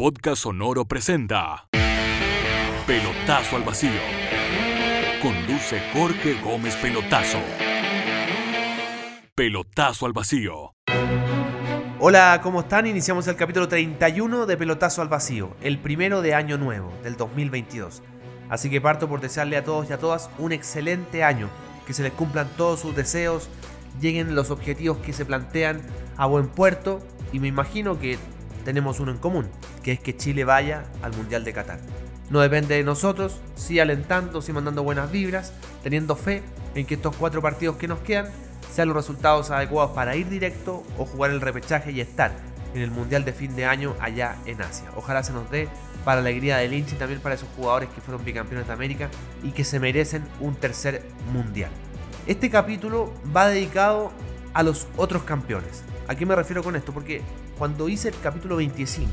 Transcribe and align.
Podcast 0.00 0.44
Sonoro 0.44 0.84
presenta 0.84 1.68
Pelotazo 2.86 3.56
al 3.56 3.64
Vacío. 3.64 3.90
Conduce 5.20 5.80
Jorge 5.92 6.40
Gómez 6.40 6.76
Pelotazo. 6.76 7.40
Pelotazo 9.34 10.06
al 10.06 10.12
Vacío. 10.12 10.76
Hola, 11.98 12.38
¿cómo 12.44 12.60
están? 12.60 12.86
Iniciamos 12.86 13.26
el 13.26 13.34
capítulo 13.34 13.66
31 13.66 14.46
de 14.46 14.56
Pelotazo 14.56 15.02
al 15.02 15.08
Vacío, 15.08 15.56
el 15.62 15.80
primero 15.80 16.22
de 16.22 16.32
Año 16.32 16.58
Nuevo, 16.58 16.92
del 17.02 17.16
2022. 17.16 18.00
Así 18.48 18.70
que 18.70 18.80
parto 18.80 19.08
por 19.08 19.20
desearle 19.20 19.56
a 19.56 19.64
todos 19.64 19.90
y 19.90 19.94
a 19.94 19.98
todas 19.98 20.30
un 20.38 20.52
excelente 20.52 21.24
año, 21.24 21.48
que 21.88 21.92
se 21.92 22.04
les 22.04 22.12
cumplan 22.12 22.48
todos 22.56 22.78
sus 22.78 22.94
deseos, 22.94 23.48
lleguen 24.00 24.36
los 24.36 24.52
objetivos 24.52 24.98
que 24.98 25.12
se 25.12 25.24
plantean 25.24 25.82
a 26.16 26.26
buen 26.26 26.46
puerto 26.46 27.00
y 27.32 27.40
me 27.40 27.48
imagino 27.48 27.98
que 27.98 28.16
tenemos 28.68 29.00
uno 29.00 29.10
en 29.12 29.16
común, 29.16 29.48
que 29.82 29.92
es 29.92 29.98
que 29.98 30.14
Chile 30.14 30.44
vaya 30.44 30.84
al 31.00 31.16
Mundial 31.16 31.42
de 31.42 31.54
Qatar. 31.54 31.78
No 32.28 32.40
depende 32.40 32.74
de 32.74 32.84
nosotros, 32.84 33.40
sí 33.56 33.80
alentando, 33.80 34.42
sí 34.42 34.52
mandando 34.52 34.82
buenas 34.82 35.10
vibras, 35.10 35.54
teniendo 35.82 36.16
fe 36.16 36.42
en 36.74 36.84
que 36.84 36.96
estos 36.96 37.16
cuatro 37.16 37.40
partidos 37.40 37.76
que 37.76 37.88
nos 37.88 38.00
quedan 38.00 38.26
sean 38.70 38.88
los 38.88 38.96
resultados 38.98 39.50
adecuados 39.50 39.92
para 39.92 40.16
ir 40.16 40.28
directo 40.28 40.84
o 40.98 41.06
jugar 41.06 41.30
el 41.30 41.40
repechaje 41.40 41.92
y 41.92 42.02
estar 42.02 42.30
en 42.74 42.82
el 42.82 42.90
Mundial 42.90 43.24
de 43.24 43.32
fin 43.32 43.56
de 43.56 43.64
año 43.64 43.94
allá 44.00 44.36
en 44.44 44.60
Asia. 44.60 44.90
Ojalá 44.96 45.22
se 45.22 45.32
nos 45.32 45.50
dé 45.50 45.66
para 46.04 46.20
la 46.20 46.28
alegría 46.28 46.58
del 46.58 46.74
hincha 46.74 46.94
y 46.94 46.98
también 46.98 47.22
para 47.22 47.36
esos 47.36 47.48
jugadores 47.56 47.88
que 47.88 48.02
fueron 48.02 48.22
bicampeones 48.22 48.66
de 48.66 48.72
América 48.74 49.08
y 49.42 49.52
que 49.52 49.64
se 49.64 49.80
merecen 49.80 50.24
un 50.40 50.54
tercer 50.56 51.06
Mundial. 51.32 51.70
Este 52.26 52.50
capítulo 52.50 53.14
va 53.34 53.48
dedicado 53.48 54.12
a 54.52 54.62
los 54.62 54.86
otros 54.98 55.22
campeones. 55.22 55.84
¿A 56.06 56.14
qué 56.14 56.26
me 56.26 56.34
refiero 56.34 56.62
con 56.62 56.76
esto? 56.76 56.92
Porque 56.92 57.22
cuando 57.58 57.88
hice 57.88 58.08
el 58.08 58.20
capítulo 58.20 58.56
25 58.56 59.10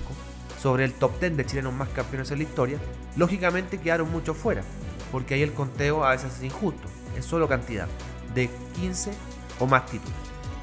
sobre 0.61 0.85
el 0.85 0.93
top 0.93 1.19
10 1.19 1.35
de 1.35 1.45
chilenos 1.45 1.73
más 1.73 1.89
campeones 1.89 2.29
en 2.31 2.37
la 2.37 2.43
historia, 2.43 2.77
lógicamente 3.17 3.79
quedaron 3.79 4.11
muchos 4.11 4.37
fuera, 4.37 4.61
porque 5.11 5.33
ahí 5.33 5.41
el 5.41 5.53
conteo 5.53 6.05
a 6.05 6.11
veces 6.11 6.35
es 6.35 6.43
injusto, 6.43 6.87
es 7.17 7.25
solo 7.25 7.47
cantidad, 7.47 7.87
de 8.35 8.49
15 8.75 9.11
o 9.59 9.65
más 9.65 9.87
títulos, 9.87 10.13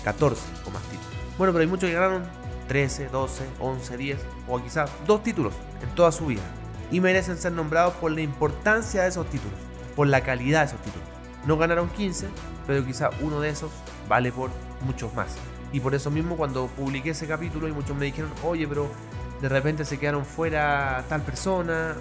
14 0.04 0.40
o 0.66 0.70
más 0.70 0.82
títulos. 0.84 1.12
Bueno, 1.36 1.52
pero 1.52 1.62
hay 1.62 1.68
muchos 1.68 1.88
que 1.88 1.94
ganaron 1.94 2.24
13, 2.68 3.08
12, 3.08 3.44
11, 3.58 3.96
10 3.96 4.18
o 4.48 4.62
quizás 4.62 4.90
dos 5.06 5.22
títulos 5.22 5.52
en 5.82 5.88
toda 5.94 6.12
su 6.12 6.26
vida 6.26 6.42
y 6.90 7.00
merecen 7.00 7.36
ser 7.36 7.52
nombrados 7.52 7.94
por 7.94 8.12
la 8.12 8.20
importancia 8.20 9.02
de 9.02 9.08
esos 9.08 9.28
títulos, 9.28 9.58
por 9.96 10.06
la 10.06 10.22
calidad 10.22 10.60
de 10.60 10.66
esos 10.66 10.80
títulos. 10.82 11.08
No 11.46 11.58
ganaron 11.58 11.88
15, 11.88 12.28
pero 12.66 12.86
quizá 12.86 13.10
uno 13.20 13.40
de 13.40 13.48
esos 13.48 13.70
vale 14.08 14.30
por 14.30 14.50
muchos 14.86 15.12
más. 15.14 15.36
Y 15.72 15.80
por 15.80 15.94
eso 15.94 16.10
mismo 16.10 16.36
cuando 16.36 16.66
publiqué 16.66 17.10
ese 17.10 17.26
capítulo 17.26 17.66
y 17.68 17.72
muchos 17.72 17.96
me 17.96 18.06
dijeron, 18.06 18.30
oye, 18.44 18.68
pero 18.68 18.90
de 19.40 19.48
repente 19.48 19.84
se 19.84 19.98
quedaron 19.98 20.24
fuera 20.24 21.04
tal 21.08 21.22
persona 21.22 21.96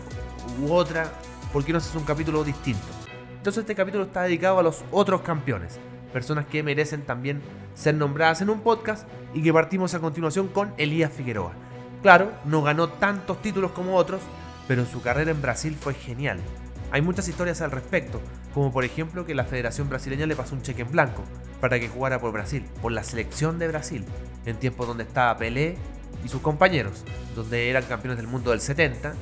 u 0.62 0.74
otra, 0.74 1.12
¿por 1.54 1.64
qué 1.64 1.72
no 1.72 1.78
haces 1.78 1.96
un 1.96 2.04
capítulo 2.04 2.44
distinto? 2.44 2.86
Entonces 3.38 3.62
este 3.62 3.74
capítulo 3.76 4.04
está 4.04 4.24
dedicado 4.24 4.60
a 4.60 4.64
los 4.64 4.84
otros 4.92 5.22
campeones, 5.22 5.80
personas 6.14 6.46
que 6.46 6.62
merecen 6.62 7.02
también 7.04 7.42
ser 7.74 7.96
nombradas 7.96 8.42
en 8.42 8.50
un 8.50 8.60
podcast 8.60 9.08
y 9.34 9.42
que 9.42 9.54
partimos 9.54 9.94
a 9.94 10.00
continuación 10.00 10.50
con 10.50 10.74
Elías 10.78 11.12
Figueroa. 11.12 11.54
Claro, 12.02 12.32
no 12.46 12.62
ganó 12.62 12.90
tantos 12.90 13.42
títulos 13.42 13.72
como 13.72 13.96
otros, 13.96 14.22
pero 14.68 14.86
su 14.86 15.02
carrera 15.02 15.32
en 15.32 15.42
Brasil 15.42 15.78
fue 15.80 15.94
genial. 15.94 16.40
Hay 16.92 17.02
muchas 17.02 17.30
historias 17.30 17.62
al 17.62 17.72
respecto, 17.72 18.20
como 18.54 18.74
por 18.74 18.84
ejemplo 18.84 19.26
que 19.26 19.34
la 19.34 19.46
Federación 19.46 19.88
Brasileña 19.88 20.26
le 20.26 20.36
pasó 20.36 20.56
un 20.56 20.62
cheque 20.62 20.82
en 20.82 20.92
blanco 20.92 21.24
para 21.62 21.80
que 21.80 21.88
jugara 21.88 22.20
por 22.20 22.34
Brasil, 22.34 22.66
por 22.82 22.92
la 22.92 23.04
selección 23.04 23.60
de 23.60 23.70
Brasil, 23.70 24.04
en 24.46 24.58
tiempos 24.58 24.88
donde 24.88 25.04
estaba 25.04 25.38
Pelé 25.38 25.78
y 26.26 26.28
sus 26.28 26.42
compañeros, 26.42 27.06
donde 27.34 27.70
eran 27.70 27.84
campeones 27.86 28.18
del 28.18 28.28
mundo 28.28 28.52
del 28.52 28.60
70, 28.60 29.14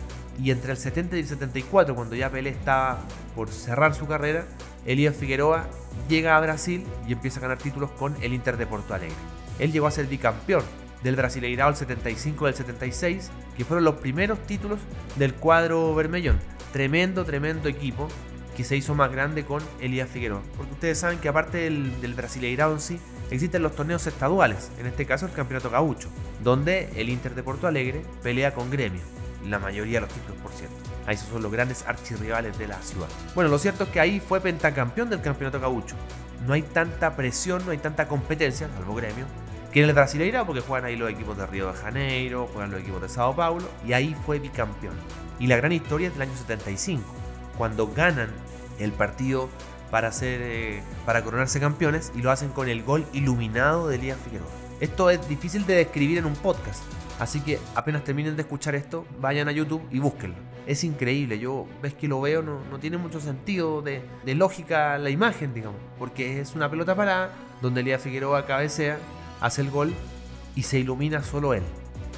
y 0.42 0.50
entre 0.50 0.72
el 0.72 0.78
70 0.78 1.18
y 1.18 1.20
el 1.20 1.28
74, 1.28 1.94
cuando 1.94 2.16
ya 2.16 2.32
Pelé 2.32 2.50
estaba 2.50 3.02
por 3.36 3.50
cerrar 3.50 3.94
su 3.94 4.08
carrera, 4.08 4.46
Elías 4.86 5.16
Figueroa 5.16 5.68
llega 6.08 6.38
a 6.38 6.40
Brasil 6.40 6.84
y 7.08 7.14
empieza 7.14 7.40
a 7.40 7.44
ganar 7.44 7.60
títulos 7.60 7.92
con 7.92 8.16
el 8.24 8.34
Inter 8.34 8.58
de 8.58 8.66
Porto 8.66 8.96
Alegre. 8.96 9.16
Él 9.60 9.72
llegó 9.72 9.86
a 9.86 9.92
ser 9.92 10.08
bicampeón 10.08 10.64
del 11.04 11.16
Brasileirao 11.16 11.70
el 11.70 11.76
75 11.76 12.48
del 12.48 12.56
76, 12.56 13.30
que 13.56 13.66
fueron 13.66 13.84
los 13.84 13.96
primeros 13.96 14.40
títulos 14.48 14.80
del 15.18 15.36
cuadro 15.36 15.94
Bermellón. 15.94 16.40
Tremendo, 16.74 17.26
tremendo 17.26 17.68
equipo 17.68 18.08
que 18.56 18.64
se 18.64 18.76
hizo 18.76 18.94
más 18.94 19.12
grande 19.12 19.46
con 19.46 19.64
Elías 19.80 20.10
Figueroa. 20.10 20.42
Porque 20.58 20.74
ustedes 20.74 21.00
saben 21.00 21.20
que 21.20 21.30
aparte 21.30 21.60
del, 21.60 22.02
del 22.02 22.14
Brasileirao 22.14 22.74
en 22.74 22.82
sí, 22.82 23.00
existen 23.32 23.64
los 23.64 23.76
torneos 23.76 24.06
estaduales, 24.06 24.72
en 24.80 24.88
este 24.88 25.06
caso 25.06 25.26
el 25.26 25.32
Campeonato 25.32 25.70
Gaucho, 25.70 26.10
donde 26.44 26.90
el 26.96 27.10
Inter 27.10 27.36
de 27.36 27.44
Porto 27.44 27.68
Alegre 27.68 28.04
pelea 28.22 28.54
con 28.54 28.70
Gremio, 28.70 29.02
la 29.48 29.60
mayoría 29.60 30.00
de 30.00 30.08
los 30.08 30.14
títulos 30.14 30.38
por 30.42 30.52
cierto. 30.52 30.76
Ahí 31.06 31.16
esos 31.16 31.30
son 31.30 31.42
los 31.42 31.52
grandes 31.52 31.86
archirrivales 31.88 32.58
de 32.58 32.68
la 32.68 32.82
ciudad. 32.82 33.08
Bueno, 33.34 33.50
lo 33.50 33.58
cierto 33.58 33.86
es 33.86 33.90
que 33.90 34.00
ahí 34.00 34.20
fue 34.20 34.42
pentacampeón 34.42 35.10
del 35.10 35.22
Campeonato 35.22 35.60
Gaucho. 35.60 35.96
No 36.46 36.54
hay 36.54 36.62
tanta 36.62 37.16
presión, 37.16 37.66
no 37.66 37.72
hay 37.72 37.78
tanta 37.78 38.08
competencia, 38.08 38.70
salvo 38.76 38.96
Gremio, 38.96 39.26
que 39.72 39.82
en 39.82 39.90
el 39.90 39.96
Brasileirao, 39.96 40.46
porque 40.46 40.62
juegan 40.62 40.86
ahí 40.86 40.96
los 40.96 41.10
equipos 41.10 41.38
de 41.38 41.46
Río 41.46 41.72
de 41.72 41.78
Janeiro, 41.78 42.50
juegan 42.52 42.72
los 42.72 42.82
equipos 42.82 43.02
de 43.02 43.10
Sao 43.10 43.36
Paulo, 43.36 43.70
y 43.88 43.94
ahí 43.94 44.16
fue 44.26 44.40
bicampeón. 44.40 44.96
Y 45.40 45.48
la 45.48 45.56
gran 45.56 45.72
historia 45.72 46.10
es 46.10 46.14
del 46.14 46.24
año 46.24 46.36
75, 46.36 47.04
cuando 47.58 47.88
ganan 47.88 48.30
el 48.80 48.92
partido 48.92 49.50
para, 49.90 50.10
hacer, 50.10 50.42
eh, 50.42 50.84
para 51.06 51.24
coronarse 51.24 51.60
campeones 51.60 52.12
y 52.16 52.22
lo 52.22 52.32
hacen 52.32 52.50
con 52.50 52.70
el 52.70 52.84
gol 52.84 53.06
iluminado 53.14 53.88
de 53.88 53.96
Elías 53.96 54.20
Figueroa. 54.24 54.50
Esto 54.80 55.10
es 55.10 55.28
difícil 55.28 55.66
de 55.66 55.76
describir 55.76 56.18
en 56.18 56.26
un 56.26 56.36
podcast, 56.36 56.84
así 57.20 57.42
que 57.42 57.60
apenas 57.76 58.04
terminen 58.04 58.36
de 58.36 58.44
escuchar 58.44 58.76
esto, 58.76 59.06
vayan 59.20 59.48
a 59.48 59.52
YouTube 59.52 59.82
y 59.92 60.00
búsquenlo. 60.00 60.38
Es 60.68 60.84
increíble, 60.84 61.40
yo 61.40 61.68
ves 61.82 61.94
que 61.94 62.08
lo 62.08 62.22
veo, 62.22 62.42
no, 62.42 62.60
no 62.70 62.80
tiene 62.80 62.98
mucho 62.98 63.20
sentido 63.20 63.82
de, 63.82 64.04
de, 64.26 64.36
lógica 64.36 64.98
la 64.98 65.10
imagen, 65.10 65.54
digamos, 65.54 65.80
porque 65.98 66.40
es 66.40 66.54
una 66.54 66.70
pelota 66.70 66.96
parada 66.96 67.32
donde 67.62 67.82
Elías 67.82 68.02
Figueroa 68.02 68.46
cabecea, 68.46 69.00
hace 69.42 69.62
el 69.62 69.72
gol 69.72 69.94
y 70.56 70.64
se 70.64 70.80
ilumina 70.80 71.24
solo 71.24 71.54
él. 71.54 71.64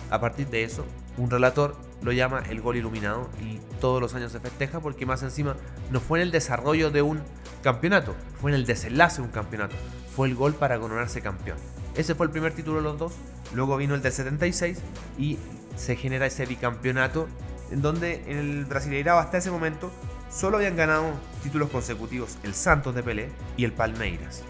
A 0.09 0.19
partir 0.19 0.47
de 0.47 0.63
eso, 0.63 0.85
un 1.17 1.29
relator 1.29 1.75
lo 2.01 2.11
llama 2.11 2.43
el 2.49 2.61
gol 2.61 2.77
iluminado 2.77 3.29
y 3.41 3.59
todos 3.79 4.01
los 4.01 4.13
años 4.15 4.31
se 4.31 4.39
festeja 4.39 4.79
porque 4.79 5.05
más 5.05 5.23
encima 5.23 5.55
no 5.91 5.99
fue 5.99 6.19
en 6.19 6.23
el 6.23 6.31
desarrollo 6.31 6.91
de 6.91 7.01
un 7.01 7.21
campeonato, 7.61 8.15
fue 8.39 8.51
en 8.51 8.55
el 8.55 8.65
desenlace 8.65 9.17
de 9.17 9.27
un 9.27 9.31
campeonato, 9.31 9.75
fue 10.15 10.27
el 10.27 10.35
gol 10.35 10.53
para 10.53 10.79
coronarse 10.79 11.21
campeón. 11.21 11.57
Ese 11.95 12.15
fue 12.15 12.25
el 12.25 12.31
primer 12.31 12.53
título 12.53 12.77
de 12.77 12.83
los 12.83 12.97
dos, 12.97 13.13
luego 13.53 13.77
vino 13.77 13.95
el 13.95 14.01
del 14.01 14.11
76 14.11 14.79
y 15.17 15.37
se 15.75 15.95
genera 15.95 16.25
ese 16.25 16.45
bicampeonato 16.45 17.27
en 17.71 17.81
donde 17.81 18.23
en 18.27 18.37
el 18.37 18.65
Brasileirao 18.65 19.19
hasta 19.19 19.37
ese 19.37 19.51
momento 19.51 19.91
solo 20.29 20.57
habían 20.57 20.75
ganado 20.75 21.11
títulos 21.43 21.69
consecutivos 21.69 22.37
el 22.43 22.53
Santos 22.53 22.95
de 22.95 23.03
Pelé 23.03 23.29
y 23.57 23.65
el 23.65 23.73
Palmeiras. 23.73 24.43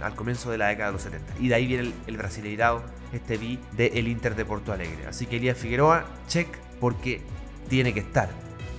Al 0.00 0.14
comienzo 0.14 0.50
de 0.50 0.58
la 0.58 0.68
década 0.68 0.88
de 0.88 0.92
los 0.94 1.02
70. 1.02 1.34
Y 1.38 1.48
de 1.48 1.54
ahí 1.54 1.66
viene 1.66 1.84
el, 1.84 1.94
el 2.06 2.16
Brasileirao, 2.16 2.82
este 3.12 3.36
B 3.36 3.58
de 3.72 3.86
el 3.98 4.08
Inter 4.08 4.34
de 4.34 4.44
Porto 4.44 4.72
Alegre. 4.72 5.06
Así 5.06 5.26
que 5.26 5.36
Elías 5.36 5.58
Figueroa, 5.58 6.04
check, 6.28 6.48
porque 6.80 7.22
tiene 7.68 7.94
que 7.94 8.00
estar 8.00 8.28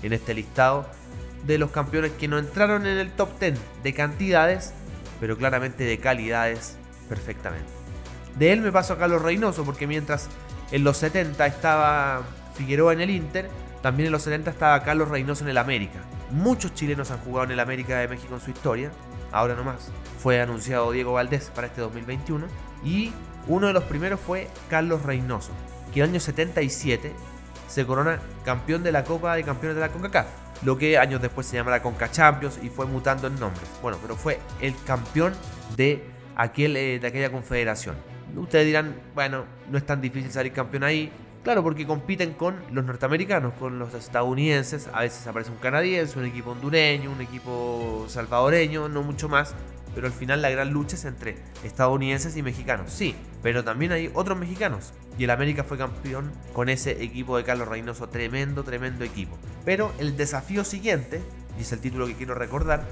en 0.03 0.13
este 0.13 0.33
listado 0.33 0.85
de 1.45 1.57
los 1.57 1.71
campeones 1.71 2.11
que 2.11 2.27
no 2.27 2.37
entraron 2.37 2.85
en 2.85 2.97
el 2.97 3.11
top 3.11 3.39
10 3.39 3.59
de 3.83 3.93
cantidades, 3.93 4.73
pero 5.19 5.37
claramente 5.37 5.83
de 5.83 5.97
calidades 5.97 6.77
perfectamente. 7.09 7.69
De 8.37 8.51
él 8.53 8.61
me 8.61 8.71
paso 8.71 8.93
a 8.93 8.97
Carlos 8.97 9.21
Reynoso, 9.21 9.63
porque 9.63 9.87
mientras 9.87 10.29
en 10.71 10.83
los 10.83 10.97
70 10.97 11.45
estaba 11.45 12.21
Figueroa 12.55 12.93
en 12.93 13.01
el 13.01 13.09
Inter, 13.09 13.49
también 13.81 14.07
en 14.07 14.11
los 14.11 14.23
70 14.23 14.51
estaba 14.51 14.83
Carlos 14.83 15.09
Reynoso 15.09 15.43
en 15.43 15.49
el 15.49 15.57
América. 15.57 15.99
Muchos 16.31 16.73
chilenos 16.73 17.11
han 17.11 17.19
jugado 17.19 17.45
en 17.45 17.51
el 17.51 17.59
América 17.59 17.99
de 17.99 18.07
México 18.07 18.35
en 18.35 18.41
su 18.41 18.51
historia, 18.51 18.91
ahora 19.31 19.55
nomás. 19.55 19.91
Fue 20.19 20.41
anunciado 20.41 20.91
Diego 20.91 21.13
Valdés 21.13 21.51
para 21.53 21.67
este 21.67 21.81
2021 21.81 22.47
y 22.83 23.13
uno 23.47 23.67
de 23.67 23.73
los 23.73 23.83
primeros 23.83 24.19
fue 24.19 24.47
Carlos 24.69 25.03
Reynoso, 25.03 25.51
que 25.93 25.99
en 25.99 26.05
el 26.05 26.09
año 26.11 26.19
77 26.19 27.13
se 27.67 27.85
corona 27.85 28.19
campeón 28.43 28.83
de 28.83 28.91
la 28.91 29.03
Copa 29.03 29.35
de 29.35 29.43
Campeones 29.43 29.75
de 29.75 29.81
la 29.81 29.89
CONCACAF, 29.89 30.27
lo 30.63 30.77
que 30.77 30.97
años 30.97 31.21
después 31.21 31.47
se 31.47 31.55
llamará 31.57 31.81
Conca 31.81 32.11
Champions 32.11 32.59
y 32.61 32.69
fue 32.69 32.85
mutando 32.85 33.27
en 33.27 33.39
nombres. 33.39 33.67
Bueno, 33.81 33.97
pero 34.01 34.15
fue 34.15 34.39
el 34.59 34.75
campeón 34.85 35.33
de, 35.75 36.03
aquel, 36.35 36.75
eh, 36.75 36.99
de 36.99 37.07
aquella 37.07 37.31
confederación. 37.31 37.95
Ustedes 38.35 38.65
dirán, 38.65 38.95
bueno, 39.13 39.45
no 39.69 39.77
es 39.77 39.85
tan 39.85 40.01
difícil 40.01 40.31
salir 40.31 40.53
campeón 40.53 40.83
ahí. 40.83 41.11
Claro, 41.43 41.63
porque 41.63 41.87
compiten 41.87 42.33
con 42.33 42.55
los 42.71 42.85
norteamericanos, 42.85 43.53
con 43.53 43.79
los 43.79 43.93
estadounidenses. 43.95 44.89
A 44.93 45.01
veces 45.01 45.25
aparece 45.25 45.51
un 45.51 45.57
canadiense, 45.57 46.19
un 46.19 46.25
equipo 46.25 46.51
hondureño, 46.51 47.11
un 47.11 47.21
equipo 47.21 48.05
salvadoreño, 48.07 48.89
no 48.89 49.01
mucho 49.01 49.27
más 49.27 49.55
pero 49.93 50.07
al 50.07 50.13
final 50.13 50.41
la 50.41 50.49
gran 50.49 50.71
lucha 50.71 50.95
es 50.95 51.05
entre 51.05 51.37
estadounidenses 51.63 52.37
y 52.37 52.43
mexicanos, 52.43 52.91
sí, 52.91 53.15
pero 53.43 53.63
también 53.63 53.91
hay 53.91 54.09
otros 54.13 54.37
mexicanos. 54.37 54.93
Y 55.17 55.25
el 55.25 55.29
América 55.29 55.63
fue 55.63 55.77
campeón 55.77 56.31
con 56.53 56.69
ese 56.69 57.03
equipo 57.03 57.37
de 57.37 57.43
Carlos 57.43 57.67
Reynoso, 57.67 58.07
tremendo, 58.07 58.63
tremendo 58.63 59.03
equipo. 59.03 59.37
Pero 59.65 59.91
el 59.99 60.15
desafío 60.15 60.63
siguiente, 60.63 61.21
y 61.57 61.61
es 61.61 61.71
el 61.71 61.79
título 61.79 62.07
que 62.07 62.15
quiero 62.15 62.33
recordar, 62.33 62.85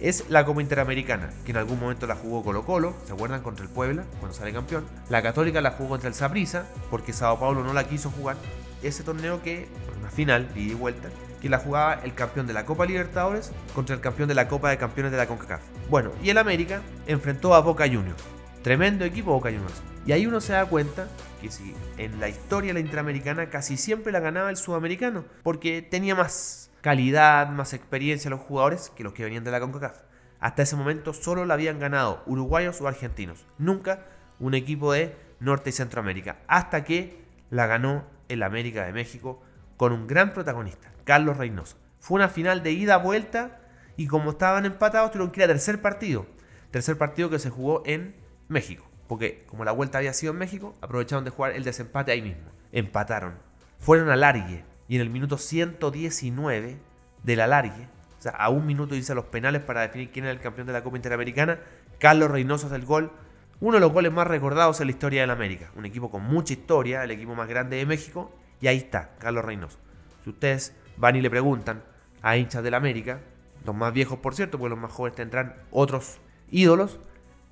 es 0.00 0.28
la 0.28 0.44
Copa 0.44 0.60
Interamericana, 0.60 1.30
que 1.44 1.52
en 1.52 1.56
algún 1.56 1.80
momento 1.80 2.06
la 2.06 2.16
jugó 2.16 2.42
Colo 2.42 2.64
Colo, 2.64 2.94
¿se 3.06 3.12
acuerdan? 3.12 3.42
Contra 3.42 3.64
el 3.64 3.70
Puebla, 3.70 4.04
cuando 4.20 4.36
sale 4.36 4.52
campeón. 4.52 4.84
La 5.08 5.22
Católica 5.22 5.60
la 5.60 5.72
jugó 5.72 5.90
contra 5.90 6.08
el 6.08 6.14
Saprissa, 6.14 6.66
porque 6.90 7.12
Sao 7.12 7.38
Paulo 7.38 7.62
no 7.62 7.72
la 7.72 7.84
quiso 7.84 8.10
jugar. 8.10 8.36
ese 8.82 9.02
torneo 9.02 9.42
que, 9.42 9.66
una 9.98 10.10
final, 10.10 10.48
ida 10.54 10.72
y 10.72 10.74
vuelta, 10.74 11.08
que 11.40 11.48
la 11.48 11.58
jugaba 11.58 11.94
el 12.04 12.14
campeón 12.14 12.46
de 12.46 12.52
la 12.52 12.66
Copa 12.66 12.86
Libertadores 12.86 13.50
contra 13.74 13.94
el 13.94 14.00
campeón 14.00 14.28
de 14.28 14.34
la 14.34 14.48
Copa 14.48 14.70
de 14.70 14.76
Campeones 14.76 15.12
de 15.12 15.18
la 15.18 15.26
CONCACAF. 15.26 15.62
Bueno, 15.88 16.10
y 16.22 16.30
el 16.30 16.38
América 16.38 16.82
enfrentó 17.06 17.54
a 17.54 17.60
Boca 17.60 17.84
Juniors. 17.84 18.22
Tremendo 18.62 19.04
equipo 19.04 19.32
Boca 19.32 19.50
Juniors. 19.50 19.82
Y 20.06 20.12
ahí 20.12 20.26
uno 20.26 20.40
se 20.40 20.52
da 20.52 20.66
cuenta 20.66 21.08
que 21.40 21.50
si 21.50 21.74
en 21.98 22.20
la 22.20 22.28
historia 22.28 22.68
de 22.68 22.74
la 22.74 22.80
Interamericana 22.80 23.48
casi 23.48 23.76
siempre 23.76 24.12
la 24.12 24.20
ganaba 24.20 24.50
el 24.50 24.56
sudamericano, 24.56 25.24
porque 25.42 25.82
tenía 25.82 26.14
más 26.14 26.70
calidad, 26.84 27.48
más 27.48 27.72
experiencia 27.72 28.28
los 28.28 28.42
jugadores 28.42 28.92
que 28.94 29.04
los 29.04 29.14
que 29.14 29.24
venían 29.24 29.42
de 29.42 29.50
la 29.50 29.58
CONCACAF. 29.58 30.02
Hasta 30.38 30.64
ese 30.64 30.76
momento 30.76 31.14
solo 31.14 31.46
la 31.46 31.54
habían 31.54 31.78
ganado 31.78 32.22
uruguayos 32.26 32.78
o 32.82 32.86
argentinos, 32.86 33.46
nunca 33.56 34.04
un 34.38 34.52
equipo 34.52 34.92
de 34.92 35.16
Norte 35.40 35.70
y 35.70 35.72
Centroamérica, 35.72 36.36
hasta 36.46 36.84
que 36.84 37.24
la 37.48 37.66
ganó 37.66 38.04
el 38.28 38.42
América 38.42 38.84
de 38.84 38.92
México 38.92 39.42
con 39.78 39.94
un 39.94 40.06
gran 40.06 40.34
protagonista, 40.34 40.92
Carlos 41.04 41.38
Reynoso. 41.38 41.78
Fue 42.00 42.16
una 42.16 42.28
final 42.28 42.62
de 42.62 42.72
ida-vuelta 42.72 43.62
y 43.96 44.06
como 44.06 44.32
estaban 44.32 44.66
empatados 44.66 45.10
tuvieron 45.10 45.32
que 45.32 45.40
ir 45.40 45.44
a 45.44 45.48
tercer 45.48 45.80
partido. 45.80 46.26
Tercer 46.70 46.98
partido 46.98 47.30
que 47.30 47.38
se 47.38 47.48
jugó 47.48 47.82
en 47.86 48.14
México. 48.48 48.84
Porque 49.08 49.46
como 49.46 49.64
la 49.64 49.72
vuelta 49.72 49.96
había 49.96 50.12
sido 50.12 50.34
en 50.34 50.38
México, 50.38 50.76
aprovecharon 50.82 51.24
de 51.24 51.30
jugar 51.30 51.52
el 51.52 51.64
desempate 51.64 52.12
ahí 52.12 52.20
mismo. 52.20 52.50
Empataron. 52.72 53.38
Fueron 53.78 54.10
a 54.10 54.16
largue. 54.16 54.64
Y 54.88 54.96
en 54.96 55.02
el 55.02 55.10
minuto 55.10 55.38
119 55.38 56.78
del 57.22 57.40
alargue, 57.40 57.88
o 58.18 58.22
sea, 58.22 58.32
a 58.32 58.48
un 58.48 58.66
minuto 58.66 58.94
irse 58.94 59.12
a 59.12 59.14
los 59.14 59.26
penales 59.26 59.62
para 59.62 59.82
definir 59.82 60.10
quién 60.10 60.24
era 60.24 60.32
el 60.32 60.40
campeón 60.40 60.66
de 60.66 60.72
la 60.72 60.82
Copa 60.82 60.96
Interamericana, 60.96 61.58
Carlos 61.98 62.30
Reynoso 62.30 62.66
hace 62.66 62.76
el 62.76 62.84
gol. 62.84 63.12
Uno 63.60 63.74
de 63.74 63.80
los 63.80 63.92
goles 63.92 64.12
más 64.12 64.26
recordados 64.26 64.80
en 64.80 64.88
la 64.88 64.92
historia 64.92 65.22
del 65.22 65.30
América. 65.30 65.70
Un 65.76 65.86
equipo 65.86 66.10
con 66.10 66.22
mucha 66.24 66.52
historia, 66.52 67.04
el 67.04 67.10
equipo 67.10 67.34
más 67.34 67.48
grande 67.48 67.76
de 67.76 67.86
México. 67.86 68.30
Y 68.60 68.66
ahí 68.66 68.78
está, 68.78 69.14
Carlos 69.18 69.44
Reynoso. 69.44 69.78
Si 70.22 70.30
ustedes 70.30 70.74
van 70.96 71.16
y 71.16 71.22
le 71.22 71.30
preguntan 71.30 71.82
a 72.20 72.36
hinchas 72.36 72.62
del 72.62 72.74
América, 72.74 73.20
los 73.64 73.74
más 73.74 73.92
viejos 73.92 74.18
por 74.18 74.34
cierto, 74.34 74.58
porque 74.58 74.70
los 74.70 74.78
más 74.78 74.92
jóvenes 74.92 75.16
tendrán 75.16 75.54
otros 75.70 76.18
ídolos, 76.50 76.98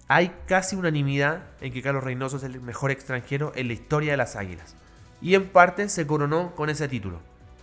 hay 0.08 0.34
casi 0.46 0.76
unanimidad 0.76 1.44
en 1.60 1.72
que 1.72 1.82
Carlos 1.82 2.04
Reynoso 2.04 2.36
es 2.36 2.42
el 2.42 2.60
mejor 2.60 2.90
extranjero 2.90 3.52
en 3.54 3.68
la 3.68 3.74
historia 3.74 4.12
de 4.12 4.16
las 4.16 4.36
Águilas. 4.36 4.76
Y 5.22 5.36
en 5.36 5.48
parte 5.48 5.88
se 5.88 6.04
coronó 6.04 6.52
con 6.56 6.68
ese 6.68 6.88
título. 6.88 7.20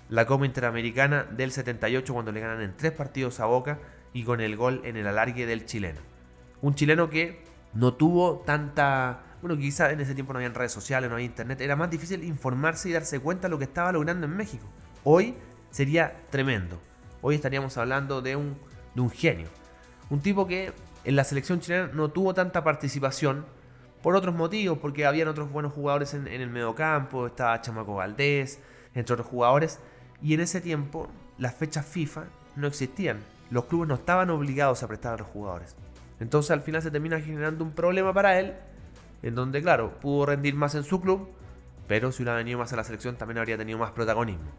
La 0.08 0.26
Copa 0.26 0.46
Interamericana 0.46 1.26
del 1.26 1.52
78 1.52 2.14
cuando 2.14 2.32
le 2.32 2.40
ganan 2.40 2.62
en 2.62 2.76
tres 2.76 2.94
partidos 2.94 3.42
a 3.42 3.46
Boca 3.46 3.80
y 4.14 4.24
con 4.24 4.40
el 4.40 4.56
gol 4.56 4.82
en 4.86 4.96
el 4.96 5.06
alargue 5.06 5.46
del 5.46 5.66
chileno. 5.66 6.00
Un 6.62 6.74
chileno 6.74 7.10
que 7.10 7.44
no 7.74 7.94
tuvo 7.94 8.40
tanta... 8.46 9.24
Bueno, 9.42 9.58
quizá 9.58 9.92
en 9.92 10.00
ese 10.00 10.16
tiempo 10.16 10.32
no 10.32 10.40
había 10.40 10.50
redes 10.50 10.72
sociales, 10.72 11.10
no 11.10 11.16
había 11.16 11.26
internet. 11.26 11.60
Era 11.60 11.76
más 11.76 11.90
difícil 11.90 12.24
informarse 12.24 12.90
y 12.90 12.94
darse 12.94 13.20
cuenta 13.20 13.48
de 13.48 13.52
lo 13.52 13.58
que 13.58 13.66
estaba 13.66 13.92
logrando 13.92 14.26
en 14.26 14.38
México. 14.38 14.66
Hoy 15.04 15.36
sería 15.70 16.16
tremendo. 16.30 16.80
Hoy 17.22 17.36
estaríamos 17.36 17.78
hablando 17.78 18.22
de 18.22 18.38
un, 18.38 18.58
de 18.96 19.02
un 19.02 19.12
genio. 19.12 19.50
Un 20.10 20.22
tipo 20.22 20.48
que 20.48 20.72
en 21.04 21.16
la 21.18 21.26
selección 21.26 21.60
chilena 21.60 21.90
no 21.94 22.10
tuvo 22.10 22.34
tanta 22.34 22.64
participación 22.64 23.46
por 24.02 24.16
otros 24.16 24.34
motivos, 24.36 24.78
porque 24.80 25.06
habían 25.06 25.28
otros 25.28 25.52
buenos 25.52 25.74
jugadores 25.74 26.14
en, 26.14 26.28
el 26.28 26.50
mediocampo, 26.50 27.28
estaba 27.28 27.62
Chamaco 27.62 27.96
Valdés, 27.96 28.60
entre 28.94 29.14
otros 29.14 29.28
jugadores, 29.28 29.80
y 30.22 30.34
en 30.34 30.42
ese 30.42 30.62
tiempo 30.62 31.08
las 31.38 31.56
fechas 31.56 31.86
FIFA 31.86 32.26
no 32.56 32.68
existían. 32.68 33.20
Los 33.50 33.66
clubes 33.66 33.88
no 33.88 33.96
estaban 33.96 34.30
obligados 34.30 34.84
a 34.84 34.88
prestar 34.88 35.16
a 35.16 35.18
los 35.18 35.28
jugadores. 35.28 35.76
Entonces 36.20 36.52
al 36.52 36.62
final 36.62 36.82
se 36.82 36.92
termina 36.92 37.20
generando 37.20 37.64
un 37.64 37.72
problema 37.72 38.14
para 38.14 38.40
él, 38.40 38.54
en 39.22 39.36
donde 39.36 39.62
claro, 39.62 40.00
pudo 40.00 40.28
rendir 40.28 40.56
más 40.56 40.76
en 40.76 40.84
su 40.84 41.02
club, 41.02 41.30
pero 41.88 42.12
si 42.12 42.24
hubiera 42.24 42.38
venido 42.38 42.60
más 42.60 42.72
a 42.72 42.76
la 42.76 42.84
selección 42.84 43.16
también 43.16 43.40
habría 43.40 43.58
tenido 43.58 43.80
más 43.80 43.92
protagonismo. 43.92 44.52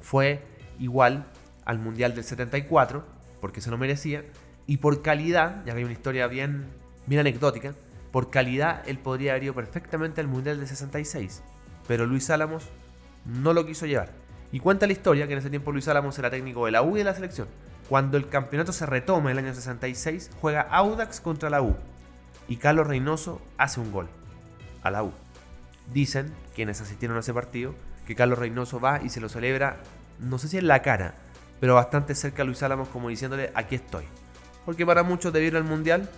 Fue 0.00 0.42
igual 0.78 1.26
al 1.64 1.78
Mundial 1.78 2.14
del 2.14 2.24
74, 2.24 3.04
porque 3.40 3.60
se 3.60 3.70
lo 3.70 3.76
merecía, 3.76 4.24
y 4.66 4.78
por 4.78 5.02
calidad, 5.02 5.64
ya 5.64 5.72
que 5.72 5.78
hay 5.78 5.84
una 5.84 5.92
historia 5.92 6.26
bien, 6.28 6.66
bien 7.06 7.20
anecdótica, 7.20 7.74
por 8.12 8.30
calidad 8.30 8.82
él 8.86 8.98
podría 8.98 9.32
haber 9.32 9.44
ido 9.44 9.54
perfectamente 9.54 10.20
al 10.20 10.28
Mundial 10.28 10.58
del 10.58 10.68
66. 10.68 11.42
Pero 11.86 12.06
Luis 12.06 12.30
Álamos 12.30 12.64
no 13.24 13.52
lo 13.52 13.66
quiso 13.66 13.86
llevar. 13.86 14.10
Y 14.52 14.60
cuenta 14.60 14.86
la 14.86 14.92
historia 14.92 15.26
que 15.26 15.34
en 15.34 15.40
ese 15.40 15.50
tiempo 15.50 15.72
Luis 15.72 15.88
Álamos 15.88 16.18
era 16.18 16.30
técnico 16.30 16.64
de 16.64 16.72
la 16.72 16.82
U 16.82 16.96
y 16.96 16.98
de 16.98 17.04
la 17.04 17.14
selección. 17.14 17.48
Cuando 17.88 18.16
el 18.16 18.28
campeonato 18.28 18.72
se 18.72 18.86
retoma 18.86 19.30
en 19.30 19.38
el 19.38 19.44
año 19.44 19.54
66, 19.54 20.30
juega 20.40 20.62
Audax 20.62 21.20
contra 21.20 21.50
la 21.50 21.62
U. 21.62 21.76
Y 22.48 22.56
Carlos 22.56 22.86
Reynoso 22.86 23.42
hace 23.58 23.80
un 23.80 23.92
gol 23.92 24.08
a 24.82 24.90
la 24.90 25.02
U. 25.02 25.12
Dicen, 25.92 26.32
quienes 26.54 26.80
asistieron 26.80 27.16
a 27.16 27.20
ese 27.20 27.34
partido, 27.34 27.74
que 28.06 28.14
Carlos 28.14 28.38
Reynoso 28.38 28.80
va 28.80 29.02
y 29.02 29.10
se 29.10 29.20
lo 29.20 29.28
celebra, 29.28 29.78
no 30.18 30.38
sé 30.38 30.48
si 30.48 30.58
en 30.58 30.68
la 30.68 30.82
cara, 30.82 31.14
pero 31.60 31.74
bastante 31.74 32.14
cerca 32.14 32.42
a 32.42 32.44
Luis 32.46 32.62
Álamos 32.62 32.88
como 32.88 33.08
diciéndole, 33.08 33.50
aquí 33.54 33.74
estoy 33.74 34.04
porque 34.68 34.84
para 34.84 35.02
muchos 35.02 35.34
ir 35.34 35.56
al 35.56 35.64
Mundial, 35.64 36.10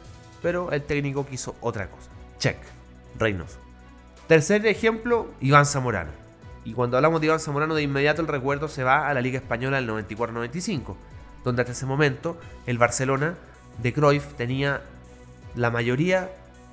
pero 0.42 0.72
el 0.72 0.82
técnico 0.82 1.26
quiso 1.26 1.56
otra 1.60 1.88
cosa. 1.88 2.10
Check, 2.38 2.58
Reynoso. 3.18 3.58
Tercer 4.26 4.64
ejemplo, 4.66 5.30
Iván 5.40 5.66
Zamorano. 5.66 6.12
Y 6.64 6.72
cuando 6.72 6.96
hablamos 6.96 7.20
de 7.20 7.26
Iván 7.26 7.40
Zamorano, 7.40 7.74
de 7.74 7.82
inmediato 7.82 8.22
el 8.22 8.28
recuerdo 8.28 8.68
se 8.68 8.84
va 8.84 9.08
a 9.08 9.14
la 9.14 9.20
Liga 9.20 9.38
Española 9.38 9.80
del 9.80 9.88
94-95, 9.88 10.94
donde 11.42 11.62
hasta 11.62 11.72
ese 11.72 11.86
momento 11.86 12.38
el 12.66 12.78
Barcelona 12.78 13.34
de 13.82 13.92
Cruyff 13.92 14.34
tenía 14.34 14.82
la 15.56 15.70
mayoría 15.70 16.30